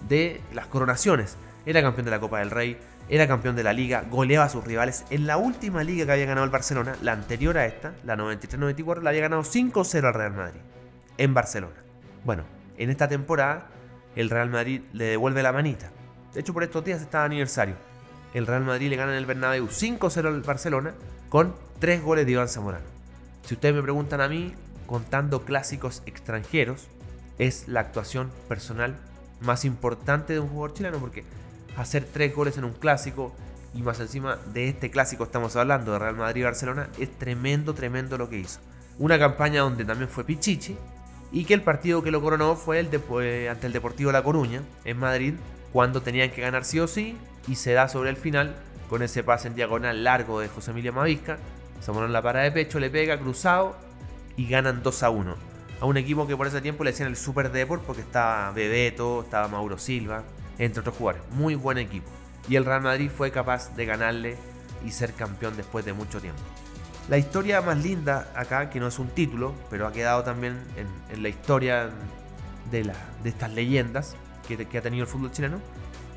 de 0.07 0.41
las 0.53 0.67
coronaciones. 0.67 1.37
Era 1.65 1.81
campeón 1.81 2.05
de 2.05 2.11
la 2.11 2.19
Copa 2.19 2.39
del 2.39 2.51
Rey, 2.51 2.77
era 3.09 3.27
campeón 3.27 3.55
de 3.55 3.63
la 3.63 3.73
liga, 3.73 4.03
goleaba 4.09 4.45
a 4.45 4.49
sus 4.49 4.63
rivales. 4.63 5.05
En 5.09 5.27
la 5.27 5.37
última 5.37 5.83
liga 5.83 6.05
que 6.05 6.11
había 6.11 6.25
ganado 6.25 6.45
el 6.45 6.51
Barcelona, 6.51 6.95
la 7.01 7.13
anterior 7.13 7.57
a 7.57 7.65
esta, 7.65 7.93
la 8.05 8.15
93-94, 8.17 9.01
la 9.01 9.09
había 9.09 9.21
ganado 9.21 9.43
5-0 9.43 10.05
al 10.05 10.13
Real 10.13 10.33
Madrid 10.33 10.59
en 11.17 11.33
Barcelona. 11.33 11.75
Bueno, 12.23 12.43
en 12.77 12.89
esta 12.89 13.07
temporada 13.07 13.68
el 14.15 14.29
Real 14.29 14.50
Madrid 14.50 14.81
le 14.94 15.06
devuelve 15.06 15.44
la 15.44 15.51
manita. 15.51 15.91
De 16.33 16.39
hecho, 16.41 16.53
por 16.53 16.63
estos 16.63 16.83
días 16.83 17.01
está 17.01 17.24
aniversario. 17.24 17.75
El 18.33 18.47
Real 18.47 18.63
Madrid 18.63 18.89
le 18.89 18.95
gana 18.95 19.12
en 19.12 19.18
el 19.18 19.25
Bernabéu 19.25 19.68
5-0 19.68 20.27
al 20.27 20.41
Barcelona 20.41 20.94
con 21.29 21.56
3 21.79 22.03
goles 22.03 22.25
de 22.25 22.33
Iván 22.33 22.50
Zamorano. 22.50 22.85
Si 23.44 23.53
ustedes 23.53 23.75
me 23.75 23.81
preguntan 23.81 24.21
a 24.21 24.27
mí, 24.27 24.53
contando 24.85 25.45
clásicos 25.45 26.03
extranjeros, 26.06 26.88
es 27.38 27.68
la 27.68 27.81
actuación 27.81 28.31
personal 28.47 28.95
más 29.39 29.65
importante 29.65 30.33
de 30.33 30.39
un 30.39 30.50
jugador 30.50 30.74
chileno 30.74 30.97
porque 30.97 31.24
hacer 31.75 32.06
3 32.12 32.35
goles 32.35 32.57
en 32.57 32.63
un 32.63 32.74
clásico 32.74 33.33
y 33.74 33.83
más 33.83 34.00
encima 34.00 34.38
de 34.53 34.69
este 34.69 34.89
clásico 34.89 35.24
estamos 35.24 35.56
hablando 35.56 35.94
de 35.94 36.00
Real 36.00 36.15
Madrid 36.15 36.41
y 36.41 36.45
Barcelona 36.45 36.89
es 37.00 37.12
tremendo, 37.18 37.74
tremendo 37.74 38.18
lo 38.18 38.29
que 38.29 38.39
hizo. 38.39 38.60
Una 38.98 39.19
campaña 39.19 39.62
donde 39.62 39.86
también 39.86 40.10
fue 40.10 40.24
Pichichi, 40.24 40.75
y 41.31 41.46
que 41.46 41.53
el 41.53 41.62
partido 41.62 42.03
que 42.03 42.12
lo 42.12 42.22
coronó 42.22 42.55
fue 42.55 42.79
el 42.79 42.89
de, 42.89 43.50
ante 43.50 43.67
el 43.67 43.74
Deportivo 43.74 44.12
La 44.12 44.24
Coruña 44.24 44.62
en 44.86 44.98
Madrid 44.98 45.34
cuando 45.74 46.01
tenían 46.01 46.31
que 46.31 46.41
ganar 46.41 46.63
sí 46.63 46.79
o 46.79 46.88
sí 46.88 47.17
y 47.48 47.55
se 47.55 47.74
da 47.74 47.89
sobre 47.89 48.10
el 48.10 48.17
final 48.17 48.55
con 48.89 49.01
ese 49.03 49.24
pase 49.24 49.48
en 49.48 49.55
diagonal 49.55 50.03
largo 50.03 50.39
de 50.39 50.48
José 50.48 50.72
Emilio 50.72 50.93
Mavisca. 50.93 51.38
Zamorano 51.81 52.12
la 52.12 52.22
para 52.22 52.41
de 52.41 52.51
pecho, 52.51 52.79
le 52.79 52.89
pega 52.89 53.19
cruzado 53.19 53.75
y 54.36 54.48
ganan 54.48 54.81
2 54.81 55.03
a 55.03 55.10
1. 55.10 55.36
A 55.79 55.86
un 55.86 55.98
equipo 55.98 56.25
que 56.25 56.36
por 56.36 56.48
ese 56.48 56.62
tiempo 56.62 56.84
le 56.84 56.91
decían 56.91 57.10
el 57.10 57.17
Super 57.17 57.51
Deport 57.51 57.84
porque 57.84 58.01
estaba 58.01 58.51
Bebeto, 58.51 59.22
estaba 59.22 59.48
Mauro 59.48 59.77
Silva, 59.77 60.24
entre 60.57 60.79
otros 60.79 60.96
jugadores. 60.96 61.29
Muy 61.31 61.55
buen 61.55 61.77
equipo. 61.77 62.10
Y 62.50 62.55
el 62.55 62.65
Real 62.65 62.81
Madrid 62.81 63.12
fue 63.15 63.29
capaz 63.31 63.75
de 63.75 63.86
ganarle 63.86 64.38
y 64.86 64.91
ser 64.91 65.13
campeón 65.13 65.55
después 65.57 65.86
de 65.86 65.93
mucho 65.93 66.19
tiempo. 66.19 66.41
La 67.09 67.17
historia 67.17 67.61
más 67.61 67.81
linda 67.81 68.29
acá, 68.35 68.69
que 68.69 68.81
no 68.81 68.87
es 68.87 68.99
un 68.99 69.07
título, 69.07 69.53
pero 69.69 69.87
ha 69.87 69.93
quedado 69.93 70.23
también 70.23 70.59
en, 70.75 71.23
la 71.23 71.29
historia 71.29 71.89
de, 72.69 72.91
estas 73.23 73.51
leyendas 73.53 74.17
que, 74.45 74.77
ha 74.77 74.81
tenido 74.81 75.03
el 75.03 75.09
fútbol 75.09 75.31
chileno, 75.31 75.59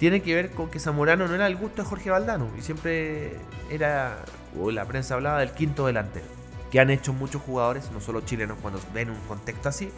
tiene 0.01 0.21
que 0.21 0.35
ver 0.35 0.51
con 0.51 0.69
que 0.69 0.81
Zamorano 0.81 1.29
no 1.29 1.35
era 1.37 1.47
el 1.47 1.55
gusto 1.55 1.83
de 1.83 1.89
Jorge 1.89 2.11
Valdano 2.11 2.51
y 2.59 2.63
siempre 2.63 3.37
era, 3.71 4.17
o 4.59 4.73
la 4.73 4.85
prensa 4.85 5.15
hablaba 5.15 5.39
del 5.39 5.53
quinto 5.53 5.87
delantero, 5.87 6.27
que 6.73 6.81
han 6.81 6.91
hecho 6.91 7.13
muchos 7.13 7.41
jugadores, 7.41 7.89
no 7.93 8.01
solo 8.01 8.23
chilenos, 8.23 8.59
cuando 8.61 8.81
ven 8.93 9.11
un 9.11 9.21
contexto 9.29 9.69
así, 9.69 9.93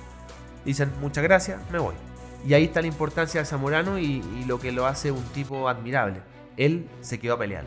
dicen 0.67 0.91
muchas 1.01 1.25
gracias, 1.25 1.59
me 1.71 1.79
voy. 1.79 1.95
Y 2.47 2.53
ahí 2.53 2.65
está 2.65 2.83
la 2.83 2.89
importancia 2.89 3.41
de 3.41 3.47
Zamorano 3.47 3.99
y, 3.99 4.23
y 4.39 4.45
lo 4.47 4.61
que 4.61 4.73
lo 4.73 4.87
hace 4.87 5.11
un 5.11 5.25
tipo 5.27 5.71
admirable. 5.71 6.21
Él 6.59 6.87
se 7.01 7.19
quedó 7.19 7.35
a 7.35 7.39
pelear 7.39 7.65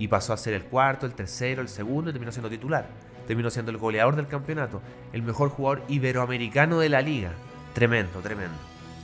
y 0.00 0.08
pasó 0.08 0.32
a 0.32 0.38
ser 0.38 0.54
el 0.54 0.64
cuarto, 0.64 1.04
el 1.04 1.12
tercero, 1.12 1.60
el 1.60 1.68
segundo 1.68 2.08
y 2.08 2.14
terminó 2.14 2.32
siendo 2.32 2.48
titular. 2.48 2.88
Terminó 3.26 3.50
siendo 3.50 3.70
el 3.70 3.76
goleador 3.76 4.16
del 4.16 4.26
campeonato, 4.26 4.80
el 5.12 5.22
mejor 5.22 5.50
jugador 5.50 5.84
iberoamericano 5.88 6.80
de 6.80 6.88
la 6.88 7.02
liga. 7.02 7.32
Tremendo, 7.74 8.20
tremendo. 8.20 8.56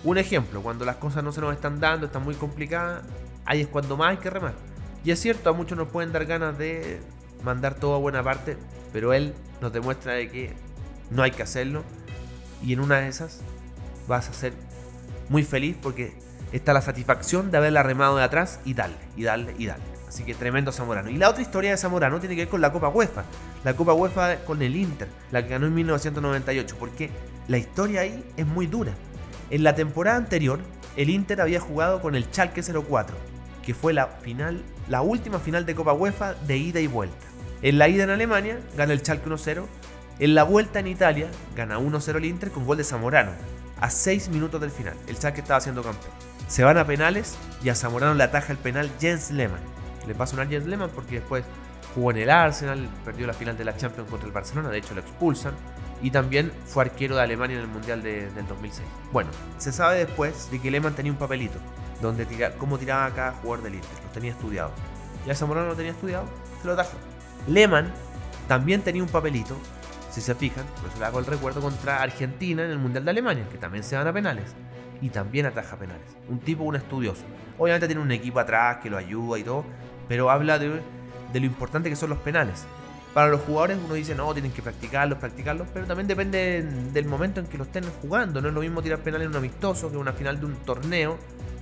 Un 0.04 0.16
ejemplo, 0.16 0.62
cuando 0.62 0.86
las 0.86 0.96
cosas 0.96 1.22
no 1.22 1.32
se 1.32 1.42
nos 1.42 1.52
están 1.52 1.80
dando, 1.80 2.06
están 2.06 2.24
muy 2.24 2.34
complicadas, 2.34 3.04
ahí 3.44 3.60
es 3.60 3.68
cuando 3.68 3.98
más 3.98 4.12
hay 4.12 4.16
que 4.16 4.30
remar. 4.30 4.54
Y 5.04 5.10
es 5.10 5.20
cierto, 5.20 5.50
a 5.50 5.52
muchos 5.52 5.76
nos 5.76 5.88
pueden 5.88 6.12
dar 6.12 6.24
ganas 6.24 6.56
de 6.56 6.98
mandar 7.44 7.74
todo 7.74 7.94
a 7.94 7.98
buena 7.98 8.22
parte, 8.22 8.56
pero 8.90 9.12
él 9.12 9.34
nos 9.60 9.74
demuestra 9.74 10.14
de 10.14 10.30
que 10.30 10.54
no 11.10 11.22
hay 11.22 11.30
que 11.30 11.42
hacerlo. 11.42 11.82
Y 12.62 12.72
en 12.72 12.80
una 12.80 13.00
de 13.00 13.08
esas 13.08 13.42
vas 14.08 14.30
a 14.30 14.32
ser 14.32 14.54
muy 15.28 15.44
feliz 15.44 15.76
porque 15.80 16.14
está 16.52 16.72
la 16.72 16.80
satisfacción 16.80 17.50
de 17.50 17.58
haberla 17.58 17.82
remado 17.82 18.16
de 18.16 18.24
atrás 18.24 18.60
y 18.64 18.72
darle, 18.72 18.96
y 19.14 19.24
darle, 19.24 19.54
y 19.58 19.66
darle. 19.66 19.95
Así 20.08 20.22
que 20.24 20.34
tremendo 20.34 20.72
Zamorano. 20.72 21.10
Y 21.10 21.16
la 21.16 21.28
otra 21.28 21.42
historia 21.42 21.70
de 21.70 21.76
Zamorano 21.76 22.20
tiene 22.20 22.34
que 22.36 22.42
ver 22.42 22.48
con 22.48 22.60
la 22.60 22.72
Copa 22.72 22.88
UEFA. 22.88 23.24
La 23.64 23.74
Copa 23.74 23.92
UEFA 23.92 24.44
con 24.44 24.62
el 24.62 24.76
Inter, 24.76 25.08
la 25.30 25.42
que 25.42 25.50
ganó 25.50 25.66
en 25.66 25.74
1998. 25.74 26.76
Porque 26.78 27.10
la 27.48 27.58
historia 27.58 28.02
ahí 28.02 28.24
es 28.36 28.46
muy 28.46 28.66
dura. 28.66 28.92
En 29.50 29.62
la 29.62 29.74
temporada 29.74 30.16
anterior, 30.16 30.60
el 30.96 31.10
Inter 31.10 31.40
había 31.40 31.60
jugado 31.60 32.00
con 32.00 32.14
el 32.14 32.24
Schalke 32.24 32.62
04, 32.62 33.16
que 33.64 33.74
fue 33.74 33.92
la 33.92 34.06
final, 34.06 34.62
la 34.88 35.02
última 35.02 35.38
final 35.38 35.66
de 35.66 35.74
Copa 35.74 35.92
UEFA 35.92 36.34
de 36.34 36.56
ida 36.56 36.80
y 36.80 36.86
vuelta. 36.86 37.26
En 37.62 37.78
la 37.78 37.88
ida 37.88 38.04
en 38.04 38.10
Alemania 38.10 38.58
gana 38.76 38.92
el 38.92 39.00
Schalke 39.00 39.28
1-0. 39.28 39.64
En 40.18 40.34
la 40.34 40.44
vuelta 40.44 40.80
en 40.80 40.86
Italia 40.86 41.28
gana 41.54 41.78
1-0 41.78 42.16
el 42.16 42.24
Inter 42.24 42.50
con 42.50 42.64
gol 42.64 42.76
de 42.76 42.84
Zamorano. 42.84 43.32
A 43.80 43.90
6 43.90 44.30
minutos 44.30 44.60
del 44.60 44.70
final. 44.70 44.94
El 45.06 45.16
Schalke 45.16 45.40
estaba 45.40 45.60
siendo 45.60 45.82
campeón. 45.82 46.12
Se 46.48 46.64
van 46.64 46.78
a 46.78 46.86
penales 46.86 47.36
y 47.62 47.68
a 47.68 47.74
Zamorano 47.74 48.14
le 48.14 48.24
ataja 48.24 48.52
el 48.52 48.58
penal 48.58 48.90
Jens 49.00 49.30
Lehmann. 49.30 49.60
Le 50.06 50.14
pasa 50.14 50.40
un 50.40 50.48
Jens 50.48 50.66
Lehmann 50.66 50.90
porque 50.94 51.16
después 51.16 51.44
jugó 51.94 52.10
en 52.10 52.18
el 52.18 52.30
Arsenal, 52.30 52.88
perdió 53.04 53.26
la 53.26 53.32
final 53.32 53.56
de 53.56 53.64
la 53.64 53.76
Champions 53.76 54.08
contra 54.10 54.26
el 54.26 54.32
Barcelona, 54.32 54.68
de 54.68 54.78
hecho 54.78 54.94
lo 54.94 55.00
expulsan. 55.00 55.54
Y 56.02 56.10
también 56.10 56.52
fue 56.66 56.84
arquero 56.84 57.16
de 57.16 57.22
Alemania 57.22 57.56
en 57.56 57.62
el 57.62 57.68
Mundial 57.68 58.02
del 58.02 58.46
2006. 58.46 58.86
Bueno, 59.12 59.30
se 59.56 59.72
sabe 59.72 59.98
después 60.04 60.50
de 60.50 60.60
que 60.60 60.70
Lehmann 60.70 60.94
tenía 60.94 61.10
un 61.10 61.18
papelito 61.18 61.58
donde 62.02 62.26
tira, 62.26 62.52
cómo 62.52 62.78
tiraba 62.78 63.10
cada 63.14 63.32
jugador 63.32 63.64
del 63.64 63.76
Inter. 63.76 63.90
Lo 64.04 64.10
tenía 64.10 64.32
estudiado. 64.32 64.72
Ya 65.26 65.34
Zamorano 65.34 65.68
lo 65.68 65.74
tenía 65.74 65.92
estudiado, 65.92 66.26
se 66.60 66.66
lo 66.66 66.74
atajó. 66.74 66.98
Lehmann 67.48 67.90
también 68.46 68.82
tenía 68.82 69.02
un 69.02 69.08
papelito, 69.08 69.56
si 70.10 70.20
se 70.20 70.34
fijan, 70.34 70.66
por 70.80 70.90
eso 70.90 70.98
le 70.98 71.06
hago 71.06 71.18
el 71.18 71.26
recuerdo 71.26 71.60
contra 71.60 72.02
Argentina 72.02 72.64
en 72.64 72.70
el 72.70 72.78
Mundial 72.78 73.04
de 73.04 73.10
Alemania, 73.10 73.48
que 73.50 73.58
también 73.58 73.82
se 73.82 73.96
van 73.96 74.06
a 74.06 74.12
penales 74.12 74.54
y 75.00 75.10
también 75.10 75.46
ataja 75.46 75.76
penales. 75.76 76.06
Un 76.28 76.38
tipo, 76.40 76.64
un 76.64 76.76
estudioso. 76.76 77.24
Obviamente 77.58 77.86
tiene 77.86 78.02
un 78.02 78.12
equipo 78.12 78.38
atrás 78.38 78.78
que 78.82 78.90
lo 78.90 78.96
ayuda 78.96 79.38
y 79.38 79.42
todo, 79.42 79.64
pero 80.08 80.30
habla 80.30 80.58
de, 80.58 80.80
lo 81.34 81.46
importante 81.46 81.90
que 81.90 81.96
son 81.96 82.10
los 82.10 82.18
penales. 82.18 82.64
Para 83.14 83.28
los 83.28 83.40
jugadores 83.42 83.78
uno 83.82 83.94
dice, 83.94 84.14
no, 84.14 84.32
tienen 84.34 84.52
que 84.52 84.62
practicarlos, 84.62 85.18
practicarlos, 85.18 85.66
pero 85.72 85.86
también 85.86 86.06
depende 86.06 86.62
del 86.92 87.06
momento 87.06 87.40
en 87.40 87.46
que 87.46 87.56
lo 87.56 87.64
estén 87.64 87.84
jugando. 88.02 88.42
No 88.42 88.48
es 88.48 88.54
lo 88.54 88.60
mismo 88.60 88.82
tirar 88.82 88.98
penales 88.98 89.26
en 89.26 89.30
un 89.30 89.36
amistoso 89.36 89.88
que 89.88 89.94
en 89.94 90.00
una 90.00 90.12
final 90.12 90.38
de 90.38 90.46
un 90.46 90.56
torneo 90.56 91.16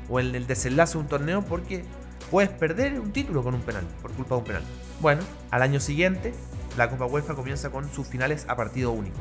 o 0.08 0.18
en 0.20 0.34
el 0.34 0.46
desenlace 0.46 0.94
de 0.94 0.98
un 0.98 1.08
torneo 1.08 1.42
porque 1.42 1.84
puedes 2.30 2.50
perder 2.50 2.98
un 2.98 3.12
título 3.12 3.42
con 3.44 3.54
un 3.54 3.60
penal, 3.60 3.84
por 4.02 4.10
culpa 4.12 4.34
de 4.34 4.38
un 4.40 4.44
penal. 4.44 4.62
Bueno, 5.00 5.22
al 5.50 5.62
año 5.62 5.78
siguiente, 5.78 6.34
la 6.76 6.90
Copa 6.90 7.06
UEFA 7.06 7.34
comienza 7.34 7.70
con 7.70 7.88
sus 7.92 8.08
finales 8.08 8.46
a 8.48 8.56
partido 8.56 8.90
único. 8.90 9.16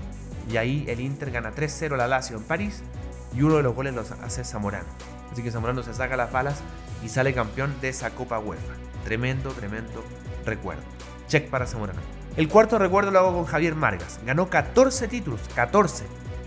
Y 0.51 0.58
ahí 0.58 0.86
el 0.88 1.00
Inter 1.00 1.32
gana 1.32 1.53
3-0 1.53 1.94
a 1.94 1.98
la 1.98 2.08
Lazio 2.08 2.38
en 2.38 2.44
París 2.44 2.82
y 3.36 3.42
uno 3.44 3.58
de 3.58 3.63
los 3.63 3.75
goles 3.75 3.94
los 3.94 4.12
hace 4.12 4.44
Zamorano. 4.44 4.88
Así 5.32 5.42
que 5.42 5.51
Zamorano 5.51 5.84
se 5.84 5.94
saca 5.94 6.18
las 6.18 6.32
balas 6.32 6.62
y 7.03 7.10
sale 7.10 7.34
campeón 7.34 7.74
de 7.82 7.89
esa 7.89 8.12
Copa 8.12 8.39
UEFA. 8.39 8.74
Tremendo, 9.04 9.52
tremendo 9.52 10.04
recuerdo. 10.46 10.84
Check 11.28 11.50
para 11.50 11.66
Zamorano. 11.66 12.00
El 12.36 12.48
cuarto 12.48 12.80
recuerdo 12.80 13.12
lo 13.12 13.20
hago 13.20 13.34
con 13.34 13.46
Javier 13.46 13.76
Margas. 13.76 14.20
Ganó 14.26 14.50
14 14.50 15.08
títulos, 15.08 15.40
14. 15.56 16.06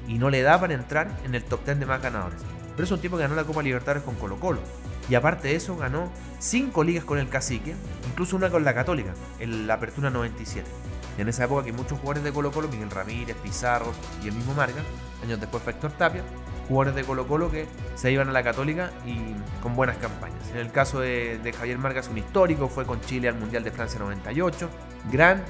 Y 0.09 0.19
no 0.19 0.31
le 0.31 0.43
da 0.43 0.61
para 0.61 0.75
entrar 0.75 1.09
en 1.25 1.35
el 1.35 1.45
top 1.45 1.65
10 1.65 1.81
de 1.81 1.87
más 1.87 2.03
ganadores. 2.03 2.41
Pero 2.75 2.85
es 2.85 2.91
un 2.91 3.01
tipo 3.01 3.17
que 3.17 3.23
ganó 3.23 3.35
la 3.35 3.45
Copa 3.45 3.63
Libertadores 3.63 4.03
con 4.03 4.15
Colo 4.17 4.39
Colo. 4.39 4.61
Y 5.09 5.15
aparte 5.15 5.49
de 5.49 5.57
eso, 5.57 5.77
ganó 5.77 6.11
5 6.41 6.85
ligas 6.85 7.05
con 7.05 7.19
el 7.19 7.29
Cacique, 7.29 7.75
incluso 8.09 8.37
una 8.37 8.51
con 8.51 8.65
la 8.65 8.75
Católica, 8.75 9.13
en 9.39 9.67
la 9.67 9.75
Apertura 9.75 10.11
97. 10.11 10.69
Y 11.17 11.23
en 11.23 11.29
esa 11.29 11.45
época 11.45 11.65
que 11.65 11.73
muchos 11.73 11.99
jugadores 11.99 12.25
de 12.25 12.33
Colo 12.33 12.51
Colo, 12.51 12.69
Miguel 12.69 12.91
Ramírez, 12.91 13.37
Pizarro 13.43 13.93
y 14.23 14.29
el 14.29 14.35
mismo 14.35 14.55
Margas, 14.55 14.85
años 15.23 15.41
después 15.41 15.63
fue 15.63 15.73
Héctor 15.73 15.93
Tapia, 15.93 16.23
jugadores 16.69 16.95
de 16.95 17.05
Colo 17.05 17.27
Colo 17.27 17.51
que 17.51 17.67
se 17.95 18.11
iban 18.13 18.29
a 18.29 18.33
la 18.33 18.43
Católica 18.43 18.91
y 19.07 19.35
con 19.63 19.75
buenas 19.75 19.97
campañas. 19.97 20.51
En 20.51 20.59
el 20.59 20.71
caso 20.71 21.01
de, 21.01 21.55
Javier 21.57 21.79
Margas, 21.79 22.09
un 22.09 22.19
histórico, 22.19 22.69
fue 22.69 22.85
con 22.85 23.01
Chile 23.01 23.29
al 23.29 23.37
Mundial 23.37 23.65
de 23.65 23.71
Francia 23.71 23.99
98. 23.99 24.69
Gran, 25.11 25.43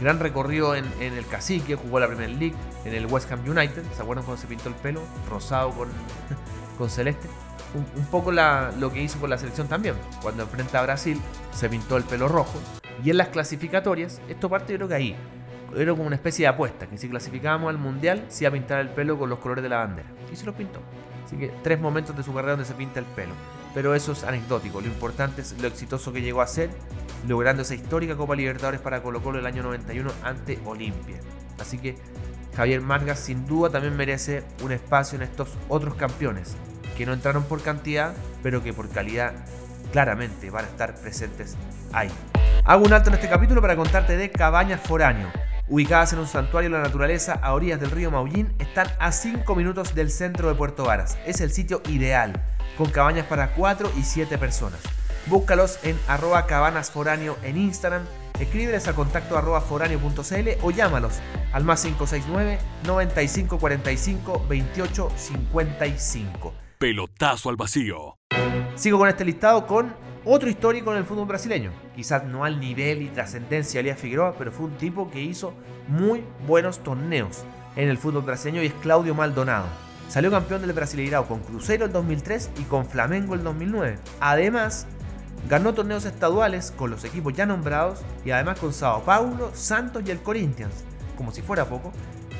gran 0.00 0.18
recorrido 0.18 0.74
en, 0.74 0.86
el 1.00 1.26
Cacique, 1.26 1.76
jugó 1.76 2.00
la 2.00 2.06
Premier 2.06 2.30
League, 2.30 2.54
en 2.84 2.94
el 2.94 3.06
West 3.06 3.30
Ham 3.30 3.40
United. 3.48 3.82
¿Se 3.94 4.02
acuerdan 4.02 4.24
cuando 4.24 4.40
se 4.40 4.46
pintó 4.46 4.68
el 4.68 4.74
pelo? 4.76 5.02
Rosado 5.28 5.70
con, 5.70 5.88
con 6.78 6.90
celeste. 6.90 7.28
Un, 7.74 8.04
poco 8.06 8.32
lo 8.32 8.92
que 8.92 9.02
hizo 9.02 9.18
con 9.18 9.30
la 9.30 9.38
selección 9.38 9.66
también. 9.66 9.94
Cuando 10.20 10.42
enfrenta 10.42 10.80
a 10.80 10.82
Brasil, 10.82 11.20
se 11.52 11.68
pintó 11.68 11.96
el 11.96 12.04
pelo 12.04 12.28
rojo. 12.28 12.60
Y 13.02 13.10
en 13.10 13.16
las 13.16 13.28
clasificatorias, 13.28 14.20
esto 14.28 14.48
parte 14.48 14.72
yo 14.72 14.78
creo 14.78 14.88
que 14.88 14.94
ahí 14.94 15.16
era 15.76 15.92
como 15.92 16.04
una 16.04 16.16
especie 16.16 16.44
de 16.44 16.48
apuesta, 16.48 16.86
que 16.86 16.98
si 16.98 17.08
clasificábamos 17.08 17.70
al 17.70 17.78
mundial, 17.78 18.24
se 18.28 18.44
iba 18.44 18.50
a 18.50 18.52
pintar 18.52 18.80
el 18.80 18.88
pelo 18.90 19.18
con 19.18 19.30
los 19.30 19.38
colores 19.38 19.62
de 19.62 19.68
la 19.68 19.78
bandera. 19.78 20.08
Y 20.30 20.36
se 20.36 20.44
lo 20.46 20.54
pintó. 20.54 20.80
Así 21.24 21.36
que 21.36 21.52
tres 21.62 21.80
momentos 21.80 22.16
de 22.16 22.22
su 22.22 22.32
carrera 22.34 22.52
donde 22.52 22.66
se 22.66 22.74
pinta 22.74 23.00
el 23.00 23.06
pelo. 23.06 23.32
Pero 23.74 23.94
eso 23.94 24.12
es 24.12 24.24
anecdótico. 24.24 24.80
Lo 24.80 24.86
importante 24.86 25.40
es 25.40 25.58
lo 25.60 25.68
exitoso 25.68 26.12
que 26.12 26.20
llegó 26.20 26.42
a 26.42 26.46
ser, 26.46 26.70
logrando 27.26 27.62
esa 27.62 27.74
histórica 27.74 28.16
Copa 28.16 28.36
Libertadores 28.36 28.80
para 28.80 29.02
Colo 29.02 29.22
Colo 29.22 29.38
el 29.38 29.46
año 29.46 29.62
91 29.62 30.10
ante 30.22 30.58
Olimpia. 30.66 31.16
Así 31.58 31.78
que 31.78 31.96
Javier 32.56 32.82
Margas 32.82 33.20
sin 33.20 33.46
duda 33.46 33.70
también 33.70 33.96
merece 33.96 34.42
un 34.62 34.72
espacio 34.72 35.16
en 35.16 35.22
estos 35.22 35.56
otros 35.68 35.94
campeones, 35.94 36.54
que 36.98 37.06
no 37.06 37.14
entraron 37.14 37.44
por 37.44 37.62
cantidad, 37.62 38.12
pero 38.42 38.62
que 38.62 38.74
por 38.74 38.90
calidad 38.90 39.32
claramente 39.90 40.50
van 40.50 40.66
a 40.66 40.68
estar 40.68 40.94
presentes 40.96 41.56
ahí. 41.92 42.10
Hago 42.64 42.84
un 42.84 42.92
alto 42.92 43.08
en 43.08 43.14
este 43.14 43.28
capítulo 43.28 43.62
para 43.62 43.74
contarte 43.74 44.16
de 44.16 44.30
Cabañas 44.30 44.80
Foráneo 44.82 45.30
ubicadas 45.68 46.12
en 46.12 46.18
un 46.18 46.26
santuario 46.26 46.70
de 46.70 46.76
la 46.76 46.82
naturaleza 46.82 47.34
a 47.42 47.52
orillas 47.54 47.80
del 47.80 47.90
río 47.90 48.10
Maullín, 48.10 48.52
están 48.58 48.88
a 48.98 49.12
5 49.12 49.54
minutos 49.54 49.94
del 49.94 50.10
centro 50.10 50.48
de 50.48 50.54
Puerto 50.54 50.84
Varas. 50.84 51.18
Es 51.26 51.40
el 51.40 51.50
sitio 51.50 51.82
ideal, 51.88 52.42
con 52.76 52.90
cabañas 52.90 53.26
para 53.26 53.54
4 53.54 53.90
y 53.98 54.02
7 54.02 54.38
personas. 54.38 54.80
Búscalos 55.26 55.78
en 55.84 55.98
arroba 56.08 56.46
cabanasforáneo 56.46 57.36
en 57.42 57.56
Instagram, 57.56 58.02
escríbeles 58.40 58.88
a 58.88 58.94
contacto 58.94 59.38
arroba 59.38 59.60
foráneo.cl 59.60 60.48
o 60.62 60.70
llámalos 60.70 61.20
al 61.52 61.64
más 61.64 61.82
569 61.82 62.58
9545 62.86 64.46
28 64.48 65.12
55. 65.16 66.54
Pelotazo 66.78 67.48
al 67.48 67.56
vacío. 67.56 68.16
Sigo 68.74 68.98
con 68.98 69.08
este 69.08 69.24
listado 69.24 69.66
con 69.66 69.94
otro 70.24 70.48
histórico 70.48 70.92
en 70.92 70.98
el 70.98 71.04
fútbol 71.04 71.26
brasileño. 71.26 71.70
Quizás 71.94 72.24
no 72.24 72.44
al 72.44 72.60
nivel 72.60 73.02
y 73.02 73.08
trascendencia 73.08 73.78
de 73.78 73.80
Elías 73.80 73.98
Figueroa, 73.98 74.34
pero 74.38 74.52
fue 74.52 74.66
un 74.66 74.76
tipo 74.76 75.10
que 75.10 75.20
hizo 75.20 75.54
muy 75.88 76.24
buenos 76.46 76.78
torneos 76.80 77.44
en 77.76 77.88
el 77.88 77.98
fútbol 77.98 78.22
brasileño 78.22 78.62
y 78.62 78.66
es 78.66 78.74
Claudio 78.74 79.14
Maldonado. 79.14 79.66
Salió 80.08 80.30
campeón 80.30 80.60
del 80.60 80.74
Brasileirao 80.74 81.26
con 81.26 81.40
Cruzeiro 81.40 81.86
el 81.86 81.92
2003 81.92 82.50
y 82.60 82.64
con 82.64 82.86
Flamengo 82.86 83.34
el 83.34 83.42
2009. 83.42 83.98
Además, 84.20 84.86
ganó 85.48 85.72
torneos 85.72 86.04
estaduales 86.04 86.72
con 86.76 86.90
los 86.90 87.04
equipos 87.04 87.32
ya 87.32 87.46
nombrados 87.46 88.00
y 88.24 88.30
además 88.30 88.58
con 88.58 88.72
Sao 88.72 89.02
Paulo, 89.04 89.50
Santos 89.54 90.02
y 90.06 90.10
el 90.10 90.20
Corinthians. 90.20 90.84
Como 91.16 91.32
si 91.32 91.40
fuera 91.40 91.64
poco, 91.64 91.92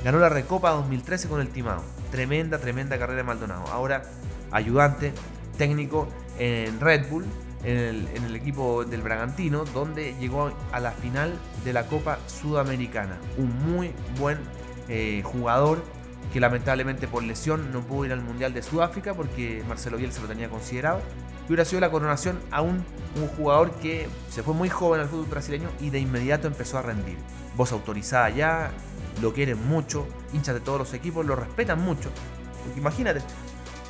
ganó 0.04 0.18
la 0.18 0.28
Recopa 0.28 0.70
2013 0.70 1.28
con 1.28 1.40
el 1.40 1.48
Timao. 1.48 1.82
Tremenda, 2.10 2.58
tremenda 2.58 2.98
carrera 2.98 3.18
de 3.18 3.24
Maldonado. 3.24 3.64
Ahora 3.68 4.02
ayudante 4.50 5.14
técnico 5.56 6.08
en 6.38 6.78
Red 6.78 7.08
Bull 7.08 7.24
en 7.64 8.24
el, 8.24 8.36
equipo 8.36 8.84
del 8.84 9.02
Bragantino, 9.02 9.64
donde 9.64 10.14
llegó 10.18 10.52
a 10.72 10.80
la 10.80 10.92
final 10.92 11.32
de 11.64 11.72
la 11.72 11.86
Copa 11.86 12.18
Sudamericana. 12.26 13.18
Un 13.38 13.72
muy 13.72 13.92
buen 14.18 14.38
eh, 14.88 15.22
jugador 15.24 15.82
que 16.32 16.40
lamentablemente 16.40 17.08
por 17.08 17.22
lesión 17.22 17.72
no 17.72 17.80
pudo 17.80 18.06
ir 18.06 18.12
al 18.12 18.22
Mundial 18.22 18.54
de 18.54 18.62
Sudáfrica 18.62 19.14
porque 19.14 19.62
Marcelo 19.68 19.96
Bielsa 19.96 20.22
lo 20.22 20.28
tenía 20.28 20.48
considerado. 20.48 21.00
Y 21.44 21.48
hubiera 21.48 21.64
sido 21.64 21.80
la 21.80 21.90
coronación 21.90 22.38
a 22.50 22.62
un, 22.62 22.84
jugador 23.36 23.72
que 23.72 24.08
se 24.30 24.42
fue 24.42 24.54
muy 24.54 24.70
joven 24.70 25.02
al 25.02 25.08
fútbol 25.08 25.26
brasileño 25.26 25.68
y 25.80 25.90
de 25.90 26.00
inmediato 26.00 26.46
empezó 26.46 26.78
a 26.78 26.82
rendir. 26.82 27.18
Voz 27.56 27.72
autorizada 27.72 28.30
ya, 28.30 28.70
lo 29.20 29.34
quieren 29.34 29.68
mucho, 29.68 30.06
hinchas 30.32 30.54
de 30.54 30.60
todos 30.60 30.78
los 30.78 30.94
equipos 30.94 31.26
lo 31.26 31.36
respetan 31.36 31.80
mucho. 31.82 32.10
Porque 32.64 32.80
imagínate, 32.80 33.20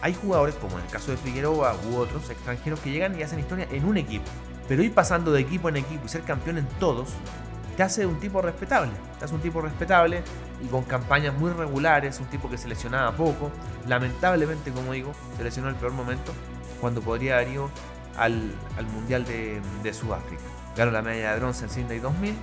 hay 0.03 0.15
jugadores, 0.15 0.57
como 0.57 0.79
en 0.79 0.85
el 0.85 0.91
caso 0.91 1.13
de 1.13 1.17
Figueroa 1.17 1.77
u 1.89 1.97
otros 1.97 2.29
extranjeros, 2.29 2.81
que 2.81 2.91
llegan 2.91 3.19
y 3.19 3.23
hacen 3.23 3.39
historia 3.39 3.69
en 3.71 3.85
un 3.85 3.97
equipo. 3.97 4.25
Pero 4.69 4.83
ir 4.83 4.93
pasando 4.93 5.33
de 5.33 5.41
equipo 5.41 5.69
en 5.69 5.77
equipo 5.77 6.05
y 6.05 6.09
ser 6.09 6.23
campeón 6.23 6.59
en 6.59 6.67
todos, 6.81 7.11
te 7.77 7.85
hace 7.85 8.05
un 8.05 8.19
tipo 8.19 8.43
respetable. 8.43 8.91
Te 9.19 9.25
hace 9.25 9.35
un 9.35 9.41
tipo 9.41 9.61
respetable 9.61 10.23
y 10.61 10.67
con 10.67 10.83
campañas 10.83 11.35
muy 11.35 11.53
regulares, 11.53 12.19
un 12.19 12.27
tipo 12.27 12.51
que 12.51 12.59
se 12.59 12.69
lesionaba 12.69 13.13
poco. 13.13 13.51
Lamentablemente, 13.87 14.73
como 14.73 14.93
digo, 14.93 15.13
se 15.37 15.45
lesionó 15.45 15.69
en 15.69 15.77
el 15.77 15.81
peor 15.81 15.93
momento 15.93 16.33
cuando 16.81 17.01
podría 17.01 17.37
haber 17.37 17.49
ido 17.49 17.71
al, 18.17 18.53
Mundial 18.93 19.25
de, 19.25 19.95
Sudáfrica. 19.95 20.43
Ganó 20.77 20.91
la 20.91 21.03
medalla 21.03 21.33
de 21.35 21.39
bronce 21.39 21.65
en 21.65 21.71
Sydney 21.71 22.01
2000. 22.01 22.35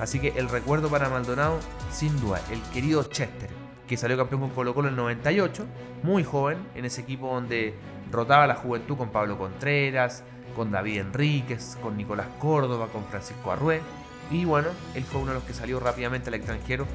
Así 0.00 0.18
que 0.18 0.28
el 0.36 0.48
recuerdo 0.48 0.88
para 0.88 1.10
Maldonado, 1.10 1.60
sin 1.90 2.18
duda, 2.20 2.40
el 2.50 2.62
querido 2.72 3.04
Chester, 3.04 3.50
que 3.92 3.98
salió 3.98 4.16
campeón 4.16 4.40
con 4.40 4.50
Colo 4.52 4.74
Colo 4.74 4.88
en 4.88 4.94
el 4.94 4.96
98, 4.96 5.66
muy 6.02 6.24
joven, 6.24 6.56
en 6.74 6.86
ese 6.86 7.02
equipo 7.02 7.34
donde 7.34 7.74
rotaba 8.10 8.46
la 8.46 8.54
juventud 8.54 8.96
con 8.96 9.10
Pablo 9.10 9.36
Contreras, 9.36 10.24
con 10.56 10.70
David 10.70 11.00
Enríquez, 11.00 11.76
con 11.82 11.98
Nicolás 11.98 12.26
Córdoba, 12.38 12.88
con 12.90 13.04
Francisco 13.04 13.52
Arrué. 13.52 13.82
Y 14.30 14.46
bueno, 14.46 14.68
él 14.94 15.04
fue 15.04 15.20
uno 15.20 15.32
de 15.32 15.34
los 15.34 15.44
que 15.44 15.52
salió 15.52 15.78
rápidamente 15.78 16.30
al 16.30 16.34
extranjero 16.36 16.86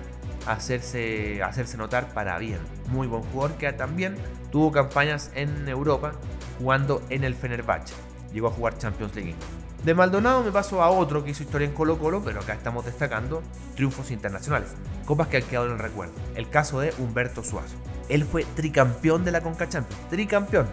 a 0.48 0.54
hacerse, 0.54 1.44
hacerse 1.44 1.78
notar 1.78 2.16
para 2.16 2.40
bien. 2.40 2.58
Muy 2.88 3.06
buen 3.06 3.22
jugador 3.22 3.60
que 3.60 3.72
también 3.74 4.16
tuvo 4.52 4.72
campañas 4.72 5.32
en 5.36 5.70
Europa 5.70 6.14
jugando 6.58 7.04
en 7.12 7.24
el 7.24 7.36
Fenerbahce. 7.36 7.94
Llegó 8.34 8.48
a 8.48 8.52
jugar 8.52 8.76
Champions 8.80 9.14
League. 9.14 9.36
De 9.84 9.94
Maldonado 9.94 10.44
me 10.44 10.52
paso 10.52 10.82
a 10.82 10.90
otro 10.90 11.24
que 11.24 11.32
hizo 11.32 11.44
historia 11.44 11.68
en 11.68 11.74
Colo 11.74 11.98
Colo, 11.98 12.22
pero 12.24 12.42
acá 12.42 12.54
estamos 12.54 12.84
destacando 12.86 13.42
triunfos 13.76 14.12
internacionales, 14.12 14.70
copas 15.06 15.28
que 15.28 15.38
han 15.38 15.44
quedado 15.44 15.68
en 15.68 15.74
el 15.74 15.80
recuerdo. 15.80 16.14
El 16.36 16.50
caso 16.50 16.80
de 16.80 16.94
Humberto 16.98 17.44
Suazo. 17.44 17.76
Él 18.10 18.26
fue 18.26 18.46
tricampeón 18.56 19.24
de 19.24 19.32
la 19.32 19.42
Conca 19.42 19.68
tricampeón 20.10 20.68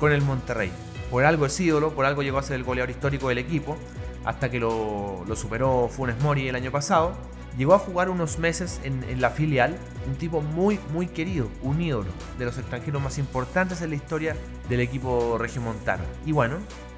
con 0.00 0.12
el 0.12 0.22
Monterrey. 0.22 0.72
Por 1.10 1.24
algo 1.24 1.46
es 1.46 1.60
ídolo, 1.60 1.94
por 1.94 2.06
algo 2.06 2.22
llegó 2.22 2.38
a 2.38 2.42
ser 2.42 2.56
el 2.56 2.64
goleador 2.64 2.90
histórico 2.90 3.28
del 3.28 3.38
equipo, 3.38 3.76
hasta 4.24 4.50
que 4.50 4.58
lo, 4.58 5.24
superó 5.34 5.88
Funes 5.88 6.20
Mori 6.20 6.48
el 6.48 6.56
año 6.56 6.72
pasado. 6.72 7.12
Llegó 7.56 7.74
a 7.74 7.78
jugar 7.78 8.10
unos 8.10 8.38
meses 8.38 8.80
en, 8.84 9.02
en, 9.04 9.20
la 9.20 9.30
filial, 9.30 9.78
un 10.06 10.16
tipo 10.16 10.42
muy, 10.42 10.78
muy 10.92 11.06
querido, 11.06 11.48
un 11.62 11.80
ídolo 11.80 12.10
de 12.38 12.44
los 12.44 12.58
extranjeros 12.58 13.00
más 13.00 13.16
importantes 13.16 13.80
en 13.80 13.90
la 13.90 13.96
historia 13.96 14.36
del 14.68 14.80
equipo 14.80 15.38
regiomontano. 15.38 16.02
Y 16.26 16.32
bueno, 16.32 16.56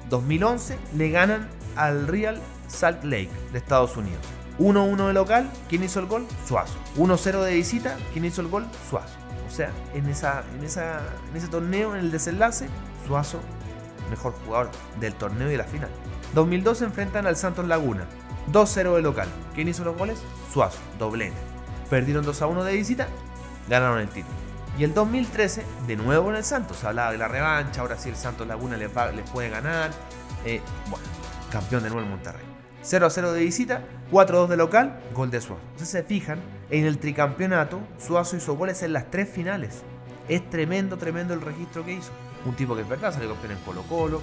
2011 0.09 0.77
le 0.95 1.09
ganan 1.09 1.47
al 1.75 2.07
Real 2.07 2.39
Salt 2.67 3.03
Lake 3.03 3.29
de 3.51 3.59
Estados 3.59 3.95
Unidos. 3.97 4.21
1-1 4.59 5.07
de 5.07 5.13
local, 5.13 5.49
¿quién 5.69 5.83
hizo 5.83 5.99
el 5.99 6.07
gol? 6.07 6.27
Suazo. 6.45 6.77
1-0 6.97 7.41
de 7.43 7.53
visita, 7.53 7.97
¿quién 8.11 8.25
hizo 8.25 8.41
el 8.41 8.49
gol? 8.49 8.65
Suazo. 8.89 9.15
O 9.47 9.51
sea, 9.51 9.71
en, 9.93 10.07
esa, 10.09 10.43
en, 10.57 10.65
esa, 10.65 11.01
en 11.29 11.37
ese 11.37 11.47
torneo, 11.47 11.95
en 11.95 12.01
el 12.01 12.11
desenlace, 12.11 12.67
Suazo, 13.07 13.39
mejor 14.09 14.33
jugador 14.45 14.69
del 14.99 15.13
torneo 15.13 15.47
y 15.47 15.51
de 15.51 15.57
la 15.57 15.63
final. 15.63 15.89
2002 16.35 16.77
se 16.77 16.85
enfrentan 16.85 17.25
al 17.25 17.35
Santos 17.35 17.67
Laguna. 17.67 18.05
2-0 18.51 18.95
de 18.95 19.01
local. 19.01 19.27
¿Quién 19.55 19.67
hizo 19.67 19.83
los 19.83 19.97
goles? 19.97 20.19
Suazo, 20.53 20.79
doblete. 20.97 21.37
Perdieron 21.89 22.25
2-1 22.25 22.63
de 22.63 22.73
visita, 22.73 23.07
ganaron 23.67 23.99
el 23.99 24.09
título. 24.09 24.38
Y 24.79 24.85
el 24.85 24.93
2013, 24.93 25.65
de 25.87 25.97
nuevo 25.97 26.29
en 26.29 26.37
el 26.37 26.43
Santos, 26.45 26.77
se 26.77 26.87
hablaba 26.87 27.11
de 27.11 27.17
la 27.17 27.27
revancha, 27.27 27.81
ahora 27.81 27.97
sí 27.97 28.07
el 28.07 28.15
Santos 28.15 28.47
Laguna 28.47 28.77
les, 28.77 28.89
puede 28.89 29.49
ganar. 29.49 29.91
Eh, 30.45 30.61
bueno, 30.89 31.05
campeón 31.51 31.83
de 31.83 31.89
nuevo 31.89 32.01
el 32.01 32.09
Monterrey. 32.09 32.45
0 32.81 33.05
a 33.05 33.09
0 33.09 33.33
de 33.33 33.41
visita, 33.41 33.81
4 34.09 34.37
a 34.37 34.39
2 34.39 34.49
de 34.51 34.55
local, 34.55 35.01
gol 35.13 35.31
de 35.31 35.41
Suazo. 35.41 35.61
Entonces 35.71 35.89
se 35.89 36.03
fijan, 36.03 36.39
en 36.69 36.85
el 36.85 36.97
tricampeonato, 36.97 37.81
Suazo 37.97 38.37
hizo 38.37 38.55
goles 38.55 38.81
en 38.81 38.93
las 38.93 39.11
tres 39.11 39.27
finales. 39.27 39.81
Es 40.29 40.49
tremendo, 40.49 40.95
tremendo 40.95 41.33
el 41.33 41.41
registro 41.41 41.83
que 41.83 41.95
hizo. 41.95 42.11
Un 42.45 42.55
tipo 42.55 42.73
que 42.73 42.83
es 42.83 42.87
verdad, 42.87 43.13
salió 43.13 43.31
campeón 43.33 43.51
en 43.51 43.59
Colo 43.65 43.83
Colo, 43.83 44.21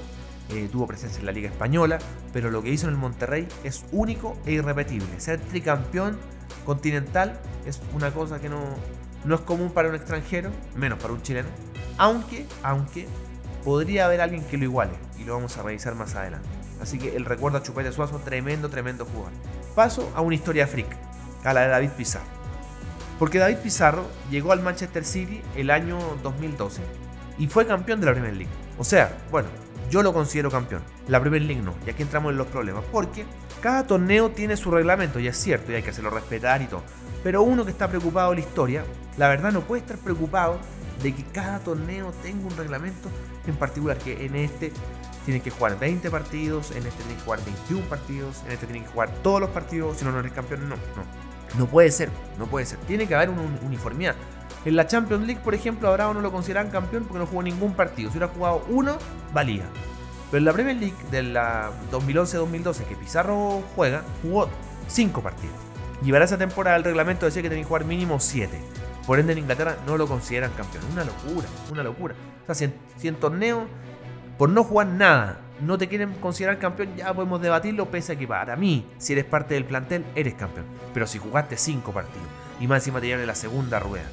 eh, 0.49 0.71
tuvo 0.73 0.87
presencia 0.87 1.21
en 1.21 1.27
la 1.27 1.33
Liga 1.33 1.51
Española, 1.51 1.99
pero 2.33 2.51
lo 2.51 2.63
que 2.63 2.71
hizo 2.71 2.87
en 2.87 2.95
el 2.95 2.99
Monterrey 2.99 3.47
es 3.63 3.85
único 3.93 4.39
e 4.47 4.53
irrepetible. 4.53 5.21
Ser 5.21 5.39
tricampeón 5.39 6.17
continental 6.65 7.39
es 7.67 7.79
una 7.93 8.11
cosa 8.11 8.41
que 8.41 8.49
no, 8.49 8.63
no 9.27 9.35
es 9.35 9.41
común 9.43 9.71
para 9.71 9.89
un 9.89 9.97
extranjero, 9.97 10.51
menos 10.77 10.99
para 10.99 11.13
un 11.13 11.21
chileno, 11.21 11.49
aunque, 11.99 12.47
aunque 12.63 13.07
podría 13.65 14.07
haber 14.07 14.21
alguien 14.21 14.45
que 14.45 14.57
lo 14.57 14.65
iguale 14.65 14.93
y 15.19 15.25
lo 15.25 15.35
vamos 15.35 15.59
a 15.59 15.63
revisar 15.63 15.95
más 15.97 16.15
adelante. 16.15 16.49
Así 16.81 16.99
que 16.99 17.17
el 17.17 17.25
recuerdo 17.25 17.59
a 17.59 17.63
Chupete 17.63 17.91
Suazo, 17.91 18.21
tremendo, 18.25 18.69
tremendo 18.69 19.05
jugador. 19.05 19.33
Paso 19.75 20.11
a 20.15 20.21
una 20.21 20.37
historia 20.37 20.67
freak, 20.67 20.97
a 21.45 21.53
la 21.53 21.63
de 21.63 21.69
David 21.69 21.91
Pizarro. 21.97 22.27
Porque 23.19 23.39
David 23.39 23.57
Pizarro 23.57 24.07
llegó 24.31 24.53
al 24.53 24.63
Manchester 24.63 25.05
City 25.05 25.43
el 25.57 25.71
año 25.71 25.99
2012 26.23 26.83
y 27.39 27.49
fue 27.49 27.67
campeón 27.67 28.01
de 28.01 28.07
la 28.07 28.13
Premier 28.13 28.35
League. 28.35 28.53
O 28.79 28.85
sea, 28.85 29.17
bueno, 29.31 29.49
yo 29.91 30.03
lo 30.03 30.13
considero 30.13 30.51
campeón. 30.51 30.83
La 31.09 31.21
Premier 31.21 31.43
League 31.43 31.63
no, 31.63 31.75
y 31.87 31.91
aquí 31.91 32.03
entramos 32.03 32.31
en 32.31 32.39
los 32.39 32.47
problemas. 32.47 32.85
Porque 32.93 33.25
cada 33.61 33.87
torneo 33.87 34.31
tiene 34.31 34.57
su 34.57 34.71
reglamento, 34.71 35.19
y 35.19 35.29
es 35.29 35.37
cierto, 35.37 35.73
y 35.73 35.77
hay 35.77 35.83
que 35.83 35.91
hacerlo 35.91 36.11
respetar 36.11 36.63
y 36.63 36.67
todo. 36.67 36.83
Pero 37.27 37.43
uno 37.43 37.65
que 37.65 37.73
está 37.73 37.89
preocupado 37.89 38.31
de 38.31 38.37
la 38.37 38.43
historia, 38.43 38.85
la 39.17 39.27
verdad 39.27 39.51
no 39.51 39.63
puede 39.63 39.81
estar 39.81 39.99
preocupado 39.99 40.61
de 41.03 41.13
que 41.13 41.25
cada 41.25 41.59
torneo 41.59 42.13
tenga 42.23 42.47
un 42.47 42.57
reglamento 42.57 43.09
en 43.49 43.57
particular, 43.57 43.99
que 43.99 44.27
en 44.27 44.37
este 44.37 44.73
tienen 45.25 45.43
que 45.43 45.51
jugar 45.51 45.77
20 45.77 46.09
partidos, 46.09 46.71
en 46.71 46.87
este 46.87 47.03
tienen 47.03 47.17
que 47.17 47.25
jugar 47.25 47.45
21 47.45 47.85
partidos, 47.89 48.45
en 48.47 48.53
este 48.53 48.67
tienen 48.67 48.85
que 48.85 48.91
jugar 48.91 49.11
todos 49.25 49.41
los 49.41 49.51
partidos, 49.51 49.97
si 49.97 50.05
no, 50.05 50.13
no 50.13 50.21
eres 50.21 50.31
campeón. 50.31 50.69
No, 50.69 50.77
no. 50.77 51.59
No 51.59 51.67
puede 51.67 51.91
ser, 51.91 52.11
no 52.39 52.47
puede 52.47 52.65
ser. 52.65 52.79
Tiene 52.87 53.09
que 53.09 53.17
haber 53.17 53.31
una 53.31 53.43
uniformidad. 53.67 54.15
En 54.65 54.77
la 54.77 54.87
Champions 54.87 55.27
League, 55.27 55.41
por 55.43 55.57
ejemplo, 55.57 55.89
ahora 55.89 56.13
no 56.15 56.21
lo 56.21 56.31
consideran 56.31 56.71
campeón 56.71 57.07
porque 57.07 57.19
no 57.19 57.27
jugó 57.27 57.43
ningún 57.43 57.75
partido. 57.75 58.09
Si 58.13 58.19
hubiera 58.19 58.33
jugado 58.33 58.65
uno, 58.69 58.99
valía. 59.35 59.65
Pero 60.31 60.39
en 60.39 60.45
la 60.45 60.53
Premier 60.53 60.77
League 60.77 60.97
de 61.11 61.25
la 61.25 61.73
2011-2012 61.91 62.85
que 62.85 62.95
Pizarro 62.95 63.65
juega, 63.75 64.05
jugó 64.23 64.49
5 64.87 65.21
partidos. 65.21 65.66
Y 66.05 66.13
para 66.13 66.25
esa 66.25 66.39
temporada 66.39 66.77
el 66.77 66.85
reglamento 66.85 67.27
decía 67.27 67.43
que 67.43 67.49
tenía 67.49 67.65
que 67.65 67.69
jugar 67.69 67.85
mínimo 67.85 68.21
7. 68.21 68.51
Por 69.07 69.19
ende 69.19 69.33
en 69.33 69.39
Inglaterra 69.39 69.77
no 69.87 69.97
lo 69.97 70.07
consideran 70.07 70.51
campeón. 70.53 70.85
Una 70.93 71.05
locura, 71.05 71.47
una 71.71 71.83
locura. 71.83 72.15
O 72.43 72.55
sea, 72.55 72.71
si 72.97 73.09
en, 73.09 73.15
torneo, 73.17 73.67
por 74.37 74.49
no 74.49 74.65
jugar 74.65 74.89
nada, 74.89 75.39
no 75.61 75.79
te 75.79 75.89
quieren 75.89 76.13
considerar 76.15 76.59
campeón, 76.59 76.95
ya 76.97 77.15
podemos 77.15 77.41
debatirlo, 77.41 77.91
pese 77.91 78.13
a 78.13 78.17
que 78.17 78.27
para 78.27 78.57
mí, 78.57 78.87
si 78.99 79.13
eres 79.13 79.25
parte 79.25 79.55
del 79.55 79.65
plantel, 79.65 80.05
eres 80.15 80.35
campeón. 80.35 80.67
Pero 80.93 81.07
si 81.07 81.19
jugaste 81.19 81.57
5 81.57 81.93
partidos 81.93 82.27
y 82.61 82.67
más 82.67 82.83
encima 82.83 83.01
te 83.01 83.07
llevan 83.07 83.23
en 83.23 83.29
la 83.29 83.35
segunda 83.35 83.79
rueda, 83.79 84.07